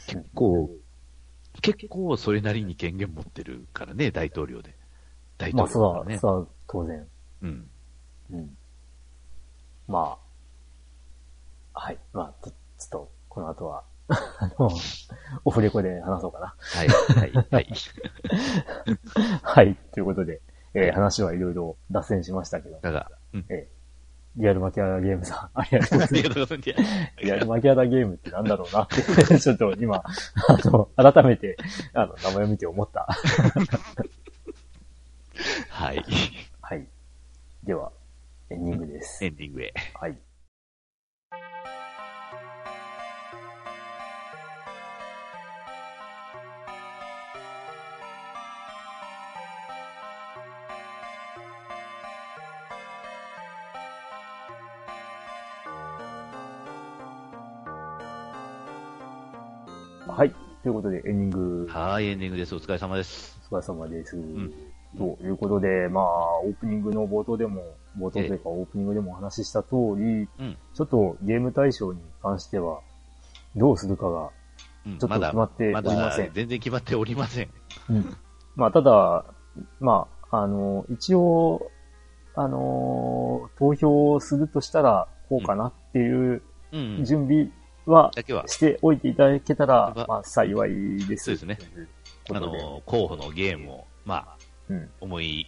[0.06, 0.70] 結構、
[1.62, 4.74] 結構それなりに権限持ってるからね、大統領で。
[5.38, 6.18] 大まあ、統領だからね。
[6.18, 7.06] そうだ、そうだ、当然。
[7.42, 7.70] うん。
[8.30, 8.56] うん。
[9.88, 10.23] まあ、
[11.74, 11.98] はい。
[12.12, 14.70] まあ、ちょっと、この後は、あの、
[15.44, 16.54] オフレコで話そうかな。
[16.58, 17.68] はい、はい、はい。
[19.42, 19.76] はい。
[19.92, 20.40] ということで、
[20.74, 23.46] えー話はいろいろ脱線しましたけど、だが、うん。
[23.48, 26.12] えー、リアルマキアダゲームさん、 ありがとうございます。
[26.12, 27.24] ありがとうございます。
[27.24, 29.02] リアルマキアダゲームってなんだろうなって、
[29.38, 30.04] ちょっと今、あ
[30.64, 31.56] の、改めて、
[31.92, 33.08] あの、名前を見て思った。
[35.70, 36.04] はい。
[36.60, 36.86] はい。
[37.62, 37.92] では、
[38.50, 39.30] エンディングですエ。
[39.30, 39.72] ンディングへ。
[39.94, 40.18] はい。
[60.64, 62.54] ということで、エンディング、はい、エンディングです。
[62.54, 63.38] お疲れ様です。
[63.50, 64.16] お疲れ様です。
[64.16, 64.50] ん
[64.96, 70.56] ということで、まあ、オープニングの冒頭でも、冒頭というかオープニングでもお話しした通り、うん。
[70.72, 72.80] ちょっとゲーム対象に関しては、
[73.54, 74.30] どうするかが、
[74.86, 77.48] うんちょっと決まっておりませんまだ全然決まっておりません。
[78.56, 79.26] まあ、ただ、
[79.80, 81.70] まあ、あの、一応、
[82.34, 86.40] あの、投票するとしたら、こうかなっていう
[86.72, 87.04] うん。
[87.04, 87.50] 準備
[87.86, 91.24] はだけは、しておいていただけたらま、まあ、幸いです。
[91.24, 91.58] そうですね。
[92.30, 94.36] あの、候補のゲームを、まあ、
[94.68, 94.90] うん。
[95.00, 95.46] 思い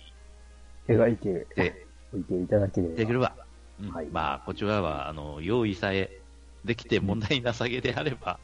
[0.89, 2.95] 描いてでおいていただければ。
[2.95, 3.33] できれば、
[3.81, 6.21] うんはいまあ、こちらは、あの、用意さえ
[6.65, 8.39] できて問題なさげであれば、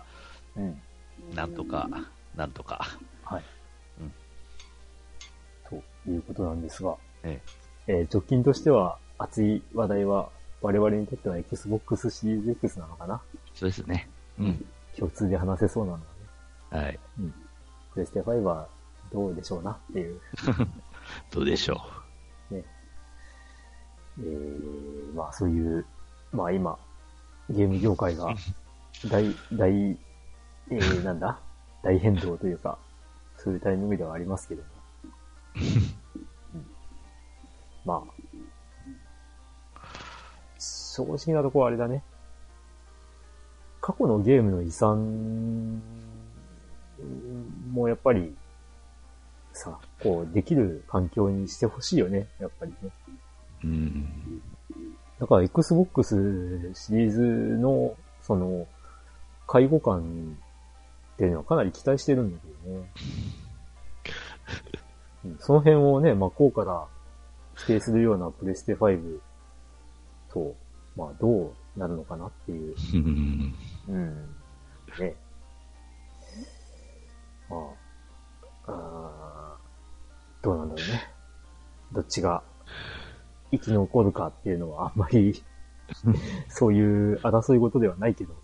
[0.56, 0.80] うん。
[1.34, 1.88] なんとか、
[2.34, 2.86] なんとか。
[3.24, 3.42] はい。
[4.00, 4.12] うん
[6.04, 7.40] ということなんですが、え
[7.86, 10.30] えー直近としては熱い話題は
[10.60, 13.20] 我々にとっては Xbox シリーズ X なのかな？
[13.54, 14.08] そうですね。
[14.38, 14.64] うん。
[14.96, 15.98] 共通で話せそうなの
[16.70, 16.86] はね。
[16.86, 16.98] はい。
[17.94, 18.68] プレステ5は
[19.12, 20.20] どうでしょうなっていう。
[21.30, 21.80] どうでしょ
[24.18, 25.86] えー、まあそういう、
[26.32, 26.78] まあ今、
[27.48, 28.34] ゲーム業界が
[29.10, 31.38] 大、大、えー、なんだ？
[31.82, 32.78] 大変動というか、
[33.38, 34.68] そういうタイミングではありますけども。
[36.54, 36.66] うん
[37.84, 39.80] まあ、
[40.58, 42.04] 正直なところあれだね。
[43.82, 45.82] 過去のゲームの遺産
[47.72, 48.32] もやっぱり、
[49.52, 52.90] さ、こう、できる環境にしてほしいよね、やっぱりね。
[53.64, 53.66] う。
[53.66, 54.42] うん。
[55.18, 58.68] だから Xbox シリーズの、その、
[59.48, 60.36] 介護感
[61.14, 62.92] っていうのはかなり期待してるんだけどね。
[65.26, 66.86] うんその辺をね、まあ、こうから
[67.54, 69.20] 否定するようなプレステ5
[70.30, 70.54] と、
[70.96, 72.74] まあ、どうなるのかなっていう。
[72.94, 73.54] うん
[73.88, 74.36] うん。
[74.98, 75.16] ね。
[77.48, 77.56] ま
[78.66, 81.10] あ、あーどうなんだろうね。
[81.92, 82.42] どっちが
[83.50, 85.42] 生き残るかっていうのはあんまり、
[86.48, 88.34] そういう争い事ではないけど。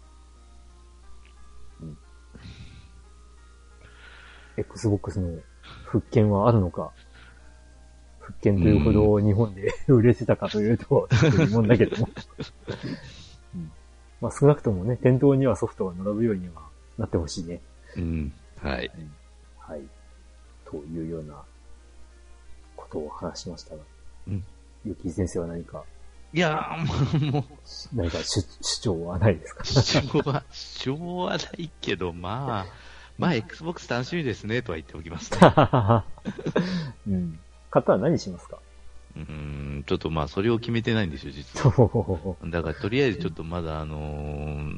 [1.81, 1.99] うん。
[4.57, 5.41] Xbox の
[5.85, 6.93] 復権はあるのか。
[8.21, 12.09] 復権というほど日本で 売れてたかというと、ちょっと疑問だけども。
[14.21, 16.63] うんまあ少なくともね、店頭にはソフトが並ぶようには
[16.99, 17.61] なってほしいね。
[17.97, 18.33] うん。
[18.61, 18.91] はい。
[19.59, 19.81] はい。
[20.65, 21.41] というような
[22.77, 23.83] ことを話しましたが。
[24.27, 24.45] うん。
[24.85, 25.85] ゆき先生は何か、
[26.35, 27.45] いやー、もう、
[27.95, 29.65] 何か主主張はないですか？
[29.65, 32.67] 主張は、主張はないけど、まあ、
[33.19, 35.39] まあ、Xbox 楽しみですね、とは言っておきますね。
[37.09, 37.39] うん。
[37.71, 38.59] 方は何しますか？
[39.17, 41.67] うーん、ちょっとまあ、それを決めてないんですよ、実は。
[42.51, 44.77] だから、とりあえずちょっとまだ、あのー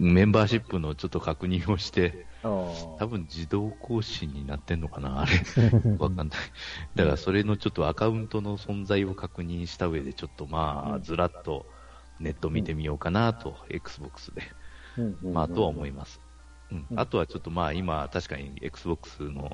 [0.00, 2.50] メンバーシップのちょっと確認をして、あ
[2.96, 5.32] 多分自動更新になってんのかな、あれ。
[5.98, 6.40] わかんない。
[6.94, 11.66] だから、それのちょっとアカウントの存在を確認した上で、ちょっとまあ、ずらっと
[12.18, 14.42] ネット見てみようかなと、Xbox で。
[15.32, 16.20] まあ、とは思います。
[16.70, 16.94] うんう。
[16.94, 19.50] んあとはちょっとまあ、今、確かに Xbox の、えー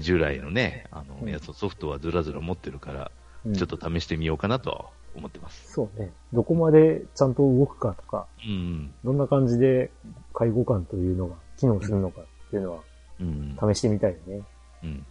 [0.00, 3.10] 従来のね、あの、うんやつ、ソフトはずらずら持ってるから、
[3.44, 5.72] うんちょっと試してみようかなとは思ってます。
[5.72, 6.10] そうね。
[6.32, 8.92] どこまでちゃんと動くかとか、うん。
[9.04, 9.90] どんな感じで
[10.34, 12.82] 介護官というのが機能するのかっていうの
[13.20, 13.56] うん。
[13.56, 14.42] は試してみたいよね。
[14.82, 15.06] うん。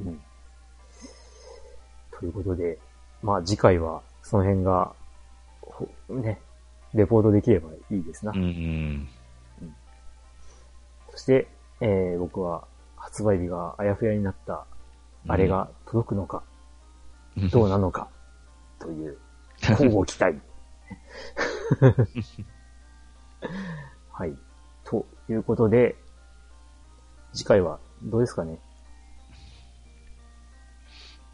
[0.00, 0.20] うん。
[2.18, 2.78] ということで、
[3.22, 4.92] まあ次回はその辺が、
[5.60, 6.40] ほね、
[6.94, 8.32] レポートできればいいですな。
[8.32, 8.40] うん。
[8.40, 9.08] うん。
[11.10, 11.48] そして、
[11.80, 12.66] えー、僕は
[13.14, 14.66] 発売日があやふやになった、
[15.28, 16.42] あれが届くのか、
[17.36, 18.08] うん、どうなのか、
[18.80, 19.16] という、
[19.62, 20.40] 交互期待。
[24.10, 24.36] はい。
[24.82, 25.94] ということで、
[27.32, 28.58] 次回はどうですかね？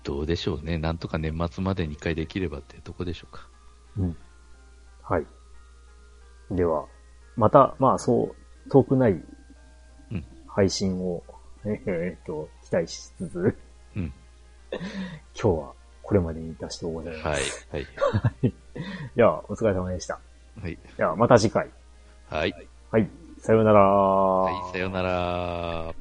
[0.05, 0.76] どうでしょうね。
[0.76, 3.49] なんとか年末までに1回できればってとこでしょうか。
[3.97, 4.14] うん。
[5.03, 5.26] はい。
[6.51, 6.85] では、
[7.37, 8.35] また、まあそ
[8.66, 11.22] う、遠くないうん配信を、
[11.87, 13.57] えーっと、期待しつつ、
[13.97, 14.13] うん。
[14.73, 14.83] 今
[15.35, 17.69] 日はこれまでにいたしてございます。
[17.71, 17.85] はい。
[17.85, 18.55] はい。
[19.15, 20.19] では、お疲れ様でした。
[20.61, 20.79] はい。
[20.97, 21.69] では、また次回。
[22.29, 22.69] はい。
[22.91, 23.09] はい。
[23.39, 23.81] さようなら。
[23.81, 24.73] はい。
[24.73, 26.00] さようなら。